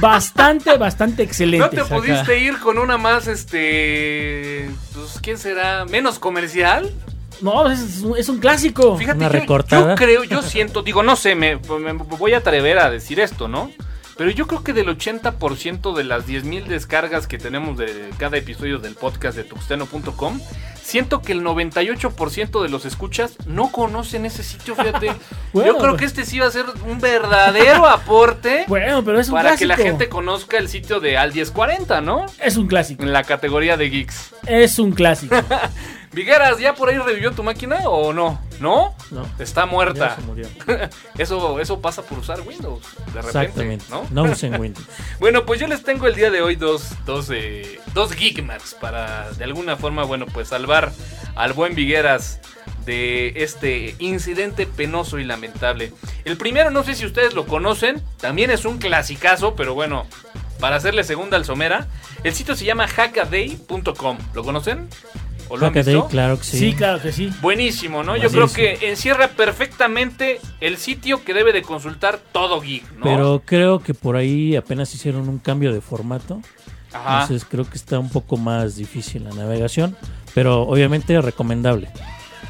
[0.00, 1.76] Bastante, bastante ¿No excelente.
[1.76, 4.68] te pudiste ir con una más, este...
[4.94, 5.86] Pues, ¿quién será?
[5.86, 6.92] ¿Menos comercial?
[7.40, 8.96] No, es, un- es un clásico.
[8.98, 9.90] Fíjate, Una yo, recortada.
[9.90, 13.48] yo creo, yo siento, digo, no sé, me, me voy a atrever a decir esto,
[13.48, 13.70] ¿no?
[14.18, 18.80] Pero yo creo que del 80% de las 10.000 descargas que tenemos de cada episodio
[18.80, 20.40] del podcast de tuxteno.com,
[20.82, 25.12] siento que el 98% de los escuchas no conocen ese sitio, fíjate.
[25.52, 26.00] Bueno, yo creo pues.
[26.00, 29.60] que este sí va a ser un verdadero aporte Bueno, pero es un para clásico.
[29.60, 32.26] que la gente conozca el sitio de Al 1040, ¿no?
[32.42, 33.02] Es un clásico.
[33.04, 34.34] En la categoría de geeks.
[34.46, 35.36] Es un clásico.
[36.12, 38.40] Vigueras, ¿ya por ahí revivió tu máquina o no?
[38.60, 38.94] ¿No?
[39.10, 39.28] No.
[39.38, 40.16] Está Ya muerta.
[40.16, 40.48] se murió.
[41.18, 42.82] Eso, eso pasa por usar Windows,
[43.12, 43.84] de repente, Exactamente.
[43.90, 44.06] ¿no?
[44.10, 44.86] No usen Windows.
[45.20, 49.30] Bueno, pues yo les tengo el día de hoy dos, dos, eh, dos Geekmarks para
[49.32, 50.92] de alguna forma, bueno, pues salvar
[51.34, 52.40] al buen Vigueras
[52.84, 55.92] de este incidente penoso y lamentable.
[56.24, 60.06] El primero, no sé si ustedes lo conocen, también es un clasicazo, pero bueno,
[60.58, 61.86] para hacerle segunda al Somera,
[62.24, 64.18] el sitio se llama hackaday.com.
[64.34, 64.88] ¿Lo conocen?
[65.48, 66.08] ¿O lo han Hackaday, visto?
[66.08, 66.58] claro que sí.
[66.58, 66.74] sí.
[66.74, 67.32] claro que sí.
[67.40, 68.16] Buenísimo, ¿no?
[68.16, 73.04] Yo creo que encierra perfectamente el sitio que debe de consultar todo geek, ¿no?
[73.04, 76.40] Pero creo que por ahí apenas hicieron un cambio de formato.
[76.92, 77.22] Ajá.
[77.22, 79.96] Entonces creo que está un poco más difícil la navegación,
[80.34, 81.88] pero obviamente recomendable.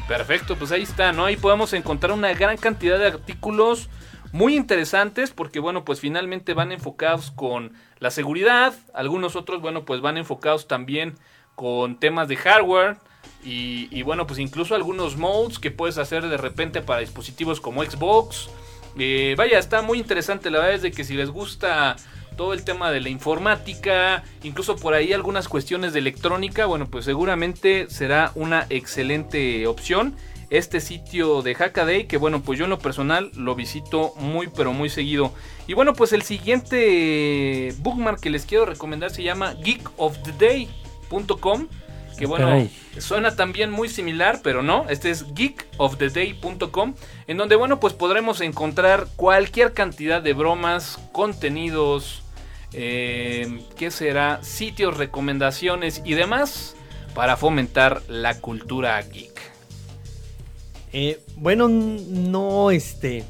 [0.07, 1.27] Perfecto, pues ahí está, ¿no?
[1.27, 3.89] Ahí podemos encontrar una gran cantidad de artículos
[4.33, 10.01] muy interesantes porque, bueno, pues finalmente van enfocados con la seguridad, algunos otros, bueno, pues
[10.01, 11.15] van enfocados también
[11.59, 12.99] con temas de hardware
[13.45, 18.49] y, bueno, pues incluso algunos modes que puedes hacer de repente para dispositivos como Xbox.
[18.97, 21.97] Eh, vaya, está muy interesante, la verdad es de que si les gusta
[22.37, 27.05] todo el tema de la informática, incluso por ahí algunas cuestiones de electrónica, bueno, pues
[27.07, 30.15] seguramente será una excelente opción
[30.51, 34.73] este sitio de Hackaday, que bueno, pues yo en lo personal lo visito muy pero
[34.73, 35.33] muy seguido.
[35.67, 39.55] Y bueno, pues el siguiente bookmark que les quiero recomendar se llama
[41.09, 41.69] geekoftheday.com,
[42.19, 42.71] que bueno, Caray.
[42.99, 46.95] suena también muy similar, pero no, este es geekoftheday.com,
[47.27, 52.23] en donde bueno, pues podremos encontrar cualquier cantidad de bromas, contenidos,
[52.73, 54.43] eh, ¿qué será?
[54.43, 56.75] Sitios, recomendaciones y demás
[57.15, 59.39] para fomentar la cultura geek.
[60.93, 63.25] Eh, bueno, no, este.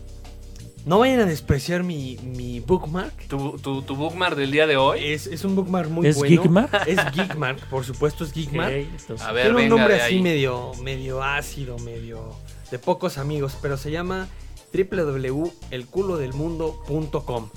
[0.89, 3.12] No vayan a despreciar mi, mi bookmark.
[3.28, 5.01] Tu, tu, tu bookmark del día de hoy.
[5.05, 6.41] Es, es un bookmark muy ¿Es bueno.
[6.43, 6.72] Geekmark?
[6.89, 8.72] Es Geekmark, por supuesto, es Geekmark.
[8.72, 10.22] Ok, entonces- A ver, Tiene un venga nombre así ahí.
[10.22, 12.32] medio, medio ácido, medio
[12.70, 14.28] de pocos amigos, pero se llama
[14.72, 17.51] www.elculodelmundo.com.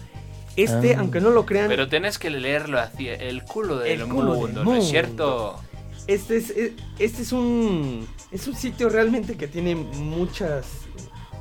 [0.58, 1.00] Este, Ah.
[1.00, 4.48] aunque no lo crean, Pero tenés que leerlo hacia el culo del El culo mundo,
[4.48, 4.82] del ¿no es mundo.
[4.84, 5.56] cierto?
[6.08, 10.66] este es, e- este es un es un sitio realmente que tiene muchas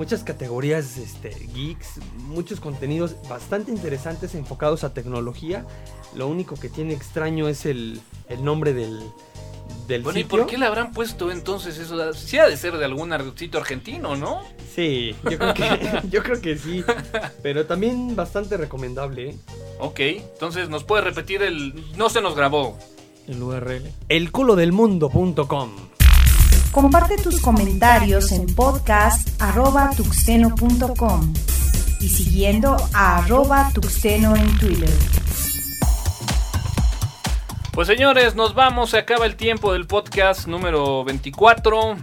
[0.00, 5.66] muchas categorías este, geeks, muchos contenidos bastante interesantes enfocados a tecnología.
[6.14, 8.98] Lo único que tiene extraño es el, el nombre del,
[9.86, 10.38] del Bueno, ¿y sitio.
[10.38, 12.14] por qué le habrán puesto entonces eso?
[12.14, 14.40] Sí ha de ser de algún sitio argentino, ¿no?
[14.74, 16.82] Sí, yo creo que, yo creo que sí.
[17.42, 19.28] Pero también bastante recomendable.
[19.28, 19.36] ¿eh?
[19.80, 21.74] Ok, entonces nos puede repetir el...
[21.98, 22.78] No se nos grabó.
[23.28, 23.82] El URL.
[24.08, 25.89] Elculodelmundo.com.
[26.72, 31.32] Comparte tus comentarios en podcast.tuxteno.com
[32.00, 34.88] y siguiendo a arroba tuxteno en Twitter.
[37.72, 41.96] Pues señores, nos vamos, se acaba el tiempo del podcast número 24.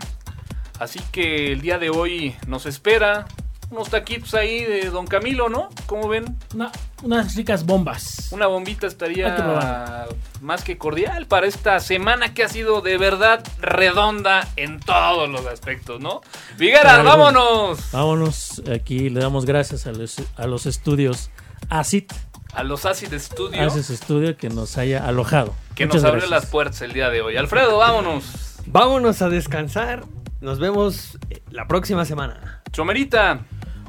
[0.79, 3.25] Así que el día de hoy nos espera
[3.71, 5.69] unos taquitos ahí de Don Camilo, ¿no?
[5.85, 6.37] ¿Cómo ven?
[6.53, 6.71] Una-
[7.03, 8.29] unas ricas bombas.
[8.31, 10.07] Una bombita que estaría
[10.41, 15.45] más que cordial para esta semana que ha sido de verdad redonda en todos los
[15.45, 16.21] aspectos, ¿no?
[16.57, 17.03] Vigueras, Claro.
[17.03, 21.29] vámonos Vámonos, aquí le damos gracias a los, a los estudios
[21.69, 22.11] ACIT,
[22.53, 25.53] a los Acid Studio Aces Studio, que nos haya alojado.
[25.75, 26.43] que Muchas nos abrió gracias.
[26.43, 27.37] las puertas el día de hoy.
[27.37, 28.55] Alfredo, vámonos.
[28.65, 30.03] Vámonos a descansar.
[30.41, 32.61] Nos vemos eh, la próxima semana.
[32.71, 33.41] Chomerita,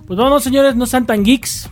[0.07, 1.69] Pues vamos, señores, no sean tan geeks.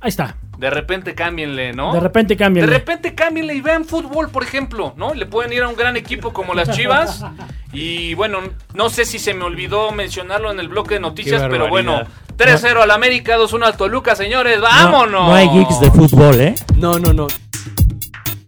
[0.00, 0.36] Ahí está.
[0.58, 1.92] De repente cámbienle, ¿no?
[1.92, 2.68] De repente De cambian.
[2.68, 5.14] repente cámbienle y vean fútbol, por ejemplo, ¿no?
[5.14, 7.24] Le pueden ir a un gran equipo como las Chivas.
[7.72, 8.38] Y bueno,
[8.74, 11.92] no sé si se me olvidó mencionarlo en el bloque de noticias, pero bueno,
[12.36, 12.62] barbaridad.
[12.72, 15.10] 3-0 al América, 2-1 al Toluca, señores, vámonos.
[15.10, 16.54] No, no hay geeks de fútbol, ¿eh?
[16.76, 17.26] No, no, no.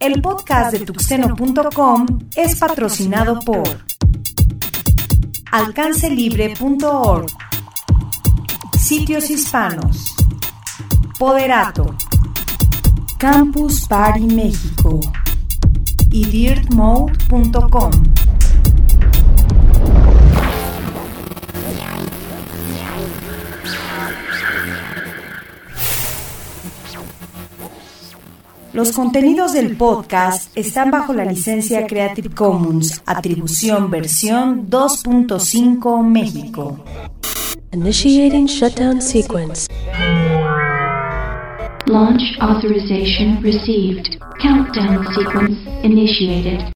[0.00, 2.06] El podcast de tuxteno.com
[2.36, 3.64] es patrocinado por
[5.98, 7.26] alcancelibre.org,
[8.78, 10.14] Sitios Hispanos,
[11.18, 11.96] Poderato,
[13.18, 15.00] Campus Party México
[16.12, 17.90] y dirtmode.com.
[28.72, 36.78] Los contenidos del podcast están bajo la licencia Creative Commons, atribución versión 2.5 México.
[37.72, 39.66] Initiating shutdown sequence.
[41.89, 44.20] Launch authorization received.
[44.43, 46.70] Countdown sequence initiated.